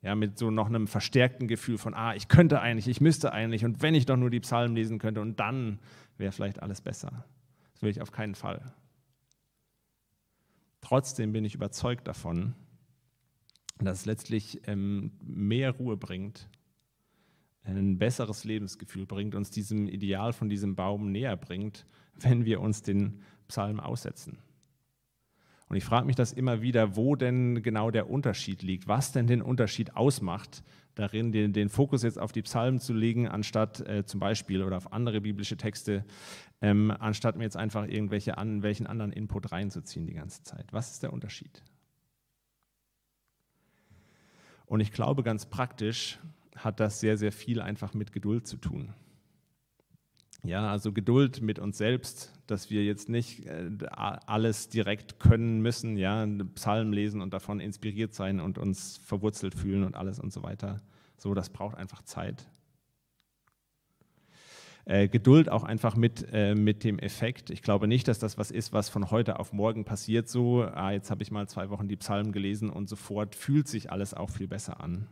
Ja, 0.00 0.14
mit 0.14 0.38
so 0.38 0.50
noch 0.50 0.68
einem 0.68 0.86
verstärkten 0.86 1.48
Gefühl 1.48 1.76
von, 1.76 1.92
ah, 1.92 2.14
ich 2.14 2.28
könnte 2.28 2.60
eigentlich, 2.60 2.86
ich 2.86 3.00
müsste 3.00 3.32
eigentlich 3.32 3.64
und 3.64 3.82
wenn 3.82 3.94
ich 3.94 4.06
doch 4.06 4.16
nur 4.16 4.30
die 4.30 4.40
Psalmen 4.40 4.76
lesen 4.76 4.98
könnte 4.98 5.20
und 5.20 5.40
dann 5.40 5.80
wäre 6.18 6.30
vielleicht 6.30 6.62
alles 6.62 6.80
besser. 6.80 7.24
Das 7.72 7.82
will 7.82 7.90
ich 7.90 8.00
auf 8.00 8.12
keinen 8.12 8.34
Fall. 8.34 8.72
Trotzdem 10.80 11.32
bin 11.32 11.44
ich 11.44 11.54
überzeugt 11.54 12.06
davon, 12.06 12.54
dass 13.78 14.00
es 14.00 14.06
letztlich 14.06 14.60
ähm, 14.68 15.12
mehr 15.20 15.72
Ruhe 15.72 15.96
bringt, 15.96 16.48
ein 17.64 17.98
besseres 17.98 18.44
Lebensgefühl 18.44 19.04
bringt, 19.06 19.34
uns 19.34 19.50
diesem 19.50 19.88
Ideal 19.88 20.32
von 20.32 20.48
diesem 20.48 20.74
Baum 20.74 21.12
näher 21.12 21.36
bringt, 21.36 21.86
wenn 22.14 22.44
wir 22.44 22.60
uns 22.60 22.82
den 22.82 23.22
Psalm 23.46 23.80
aussetzen. 23.80 24.38
Und 25.68 25.76
ich 25.76 25.84
frage 25.84 26.06
mich 26.06 26.16
das 26.16 26.32
immer 26.32 26.62
wieder, 26.62 26.96
wo 26.96 27.14
denn 27.14 27.62
genau 27.62 27.90
der 27.90 28.08
Unterschied 28.08 28.62
liegt, 28.62 28.88
was 28.88 29.12
denn 29.12 29.26
den 29.26 29.42
Unterschied 29.42 29.96
ausmacht, 29.96 30.62
darin 30.94 31.30
den, 31.30 31.52
den 31.52 31.68
Fokus 31.68 32.02
jetzt 32.02 32.18
auf 32.18 32.32
die 32.32 32.42
Psalmen 32.42 32.80
zu 32.80 32.92
legen, 32.94 33.28
anstatt 33.28 33.80
äh, 33.80 34.04
zum 34.04 34.18
Beispiel 34.18 34.62
oder 34.62 34.78
auf 34.78 34.92
andere 34.92 35.20
biblische 35.20 35.56
Texte, 35.56 36.04
ähm, 36.60 36.90
anstatt 36.98 37.36
mir 37.36 37.44
jetzt 37.44 37.56
einfach 37.56 37.86
irgendwelche 37.86 38.38
an, 38.38 38.62
welchen 38.62 38.86
anderen 38.86 39.12
Input 39.12 39.52
reinzuziehen 39.52 40.06
die 40.06 40.14
ganze 40.14 40.42
Zeit. 40.42 40.72
Was 40.72 40.92
ist 40.92 41.02
der 41.02 41.12
Unterschied? 41.12 41.62
Und 44.66 44.80
ich 44.80 44.92
glaube, 44.92 45.22
ganz 45.22 45.46
praktisch 45.46 46.18
hat 46.56 46.80
das 46.80 47.00
sehr, 47.00 47.16
sehr 47.16 47.32
viel 47.32 47.60
einfach 47.60 47.94
mit 47.94 48.12
Geduld 48.12 48.46
zu 48.46 48.56
tun. 48.56 48.92
Ja, 50.42 50.70
also 50.70 50.92
Geduld 50.92 51.40
mit 51.42 51.58
uns 51.58 51.78
selbst, 51.78 52.37
dass 52.50 52.70
wir 52.70 52.84
jetzt 52.84 53.08
nicht 53.08 53.46
äh, 53.46 53.70
alles 53.90 54.68
direkt 54.68 55.20
können 55.20 55.60
müssen, 55.60 55.96
ja, 55.96 56.26
Psalmen 56.54 56.92
lesen 56.92 57.20
und 57.20 57.32
davon 57.32 57.60
inspiriert 57.60 58.14
sein 58.14 58.40
und 58.40 58.58
uns 58.58 58.98
verwurzelt 59.04 59.54
fühlen 59.54 59.84
und 59.84 59.94
alles 59.94 60.18
und 60.18 60.32
so 60.32 60.42
weiter. 60.42 60.80
So, 61.18 61.34
das 61.34 61.50
braucht 61.50 61.76
einfach 61.76 62.02
Zeit. 62.02 62.48
Äh, 64.88 65.08
Geduld 65.08 65.50
auch 65.50 65.64
einfach 65.64 65.96
mit, 65.96 66.26
äh, 66.32 66.54
mit 66.54 66.82
dem 66.82 66.98
Effekt. 66.98 67.50
Ich 67.50 67.60
glaube 67.60 67.86
nicht, 67.86 68.08
dass 68.08 68.18
das 68.18 68.38
was 68.38 68.50
ist, 68.50 68.72
was 68.72 68.88
von 68.88 69.10
heute 69.10 69.38
auf 69.38 69.52
morgen 69.52 69.84
passiert. 69.84 70.30
So, 70.30 70.62
ah, 70.62 70.92
jetzt 70.92 71.10
habe 71.10 71.22
ich 71.22 71.30
mal 71.30 71.46
zwei 71.46 71.68
Wochen 71.68 71.88
die 71.88 71.96
Psalmen 71.96 72.32
gelesen 72.32 72.70
und 72.70 72.88
sofort 72.88 73.34
fühlt 73.34 73.68
sich 73.68 73.92
alles 73.92 74.14
auch 74.14 74.30
viel 74.30 74.48
besser 74.48 74.80
an. 74.80 75.06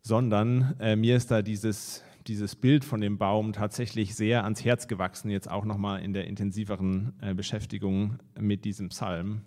Sondern 0.00 0.76
äh, 0.80 0.96
mir 0.96 1.16
ist 1.16 1.30
da 1.30 1.42
dieses 1.42 2.02
dieses 2.28 2.56
Bild 2.56 2.84
von 2.84 3.00
dem 3.00 3.18
Baum 3.18 3.52
tatsächlich 3.52 4.14
sehr 4.14 4.44
ans 4.44 4.64
Herz 4.64 4.88
gewachsen, 4.88 5.30
jetzt 5.30 5.50
auch 5.50 5.64
nochmal 5.64 6.02
in 6.02 6.12
der 6.12 6.26
intensiveren 6.26 7.14
äh, 7.20 7.34
Beschäftigung 7.34 8.18
mit 8.38 8.64
diesem 8.64 8.88
Psalm, 8.90 9.42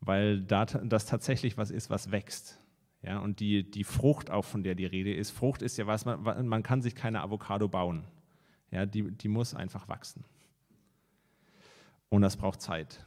weil 0.00 0.42
das 0.42 1.06
tatsächlich 1.06 1.56
was 1.56 1.70
ist, 1.70 1.90
was 1.90 2.10
wächst. 2.10 2.60
Ja, 3.02 3.18
und 3.18 3.40
die, 3.40 3.70
die 3.70 3.84
Frucht 3.84 4.30
auch, 4.30 4.44
von 4.44 4.62
der 4.62 4.74
die 4.74 4.86
Rede 4.86 5.14
ist, 5.14 5.30
Frucht 5.30 5.62
ist 5.62 5.76
ja 5.76 5.86
was, 5.86 6.04
man, 6.04 6.46
man 6.46 6.62
kann 6.62 6.82
sich 6.82 6.94
keine 6.94 7.22
Avocado 7.22 7.68
bauen. 7.68 8.04
Ja, 8.70 8.84
die, 8.84 9.12
die 9.12 9.28
muss 9.28 9.54
einfach 9.54 9.88
wachsen. 9.88 10.24
Und 12.08 12.22
das 12.22 12.36
braucht 12.36 12.60
Zeit. 12.60 13.06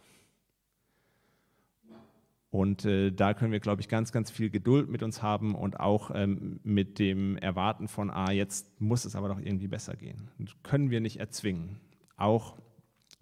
Und 2.51 2.83
äh, 2.83 3.11
da 3.11 3.35
können 3.35 3.51
wir, 3.51 3.59
glaube 3.59 3.81
ich, 3.81 3.89
ganz, 3.89 4.11
ganz 4.11 4.31
viel 4.31 4.49
Geduld 4.49 4.89
mit 4.89 5.03
uns 5.03 5.21
haben 5.21 5.53
und 5.53 5.79
auch 5.79 6.09
ähm, 6.13 6.59
mit 6.63 6.97
dem 6.97 7.37
Erwarten 7.37 7.87
von, 7.87 8.09
ah, 8.09 8.31
jetzt 8.31 8.81
muss 8.81 9.05
es 9.05 9.15
aber 9.15 9.27
doch 9.27 9.39
irgendwie 9.39 9.67
besser 9.67 9.95
gehen. 9.95 10.29
Das 10.39 10.55
können 10.63 10.89
wir 10.89 10.99
nicht 10.99 11.19
erzwingen, 11.19 11.79
auch 12.17 12.57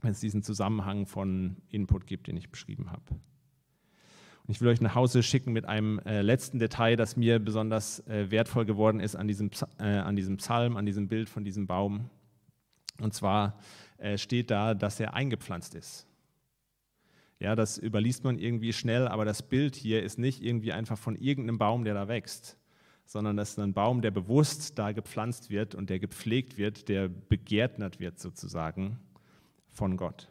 wenn 0.01 0.11
es 0.11 0.21
diesen 0.21 0.43
Zusammenhang 0.43 1.07
von 1.07 1.57
Input 1.69 2.07
gibt, 2.07 2.27
den 2.27 2.37
ich 2.37 2.49
beschrieben 2.49 2.91
habe. 2.91 3.03
Und 3.11 4.53
ich 4.53 4.61
will 4.61 4.69
euch 4.69 4.79
nach 4.79 4.95
Hause 4.95 5.21
schicken 5.23 5.51
mit 5.51 5.65
einem 5.65 5.99
äh, 5.99 6.21
letzten 6.21 6.57
Detail, 6.57 6.95
das 6.95 7.17
mir 7.17 7.39
besonders 7.39 7.99
äh, 8.07 8.31
wertvoll 8.31 8.63
geworden 8.63 9.01
ist 9.01 9.17
an 9.17 9.27
diesem, 9.27 9.51
äh, 9.77 9.83
an 9.83 10.15
diesem 10.15 10.37
Psalm, 10.37 10.77
an 10.77 10.85
diesem 10.85 11.09
Bild 11.09 11.27
von 11.27 11.43
diesem 11.43 11.67
Baum. 11.67 12.09
Und 13.01 13.13
zwar 13.13 13.59
äh, 13.97 14.17
steht 14.17 14.49
da, 14.49 14.73
dass 14.73 15.01
er 15.01 15.13
eingepflanzt 15.15 15.75
ist. 15.75 16.06
Ja, 17.39 17.55
das 17.55 17.77
überliest 17.77 18.23
man 18.23 18.39
irgendwie 18.39 18.73
schnell, 18.73 19.07
aber 19.07 19.23
das 19.23 19.43
Bild 19.43 19.75
hier 19.75 20.01
ist 20.01 20.17
nicht 20.17 20.43
irgendwie 20.43 20.73
einfach 20.73 20.97
von 20.97 21.15
irgendeinem 21.15 21.59
Baum, 21.59 21.83
der 21.83 21.93
da 21.93 22.07
wächst, 22.07 22.57
sondern 23.05 23.37
das 23.37 23.51
ist 23.51 23.59
ein 23.59 23.73
Baum, 23.73 24.01
der 24.01 24.11
bewusst 24.11 24.79
da 24.79 24.91
gepflanzt 24.91 25.49
wird 25.49 25.75
und 25.75 25.89
der 25.89 25.99
gepflegt 25.99 26.57
wird, 26.57 26.89
der 26.89 27.07
begärtnet 27.07 27.99
wird 27.99 28.19
sozusagen 28.19 28.99
von 29.69 29.97
Gott. 29.97 30.29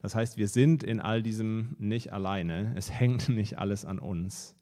Das 0.00 0.14
heißt, 0.14 0.38
wir 0.38 0.48
sind 0.48 0.82
in 0.82 1.00
all 1.00 1.22
diesem 1.22 1.76
nicht 1.78 2.12
alleine. 2.12 2.72
Es 2.76 2.90
hängt 2.90 3.28
nicht 3.30 3.58
alles 3.58 3.84
an 3.84 3.98
uns, 3.98 4.54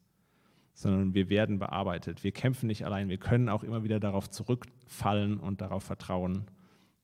sondern 0.74 1.14
wir 1.14 1.28
werden 1.28 1.59
bearbeitet. 1.59 2.24
Wir 2.24 2.32
kämpfen 2.32 2.66
nicht 2.66 2.84
allein. 2.84 3.09
Wir 3.09 3.18
können 3.18 3.49
auch 3.49 3.62
immer 3.62 3.84
wieder 3.84 4.01
darauf 4.01 4.30
zurückfallen 4.30 5.38
und 5.38 5.61
darauf 5.61 5.84
vertrauen, 5.84 6.46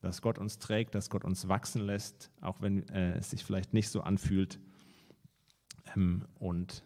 dass 0.05 0.23
Gott 0.23 0.39
uns 0.39 0.59
trägt, 0.59 0.95
dass 0.95 1.11
Gott 1.11 1.25
uns 1.25 1.49
wachsen 1.49 1.83
lässt, 1.83 2.31
auch 2.41 2.61
wenn 2.61 2.89
äh, 2.91 3.17
es 3.19 3.31
sich 3.31 3.45
vielleicht 3.45 3.73
nicht 3.73 3.89
so 3.89 4.03
anfühlt 4.03 4.61
ähm, 5.97 6.27
und 6.39 6.85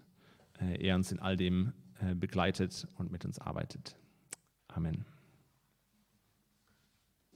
äh, 0.61 0.83
er 0.87 0.95
uns 0.95 1.13
in 1.13 1.19
all 1.19 1.37
dem 1.37 1.73
äh, 2.01 2.15
begleitet 2.15 2.87
und 2.97 3.11
mit 3.11 3.25
uns 3.25 3.39
arbeitet. 3.39 3.97
Amen. 4.69 5.05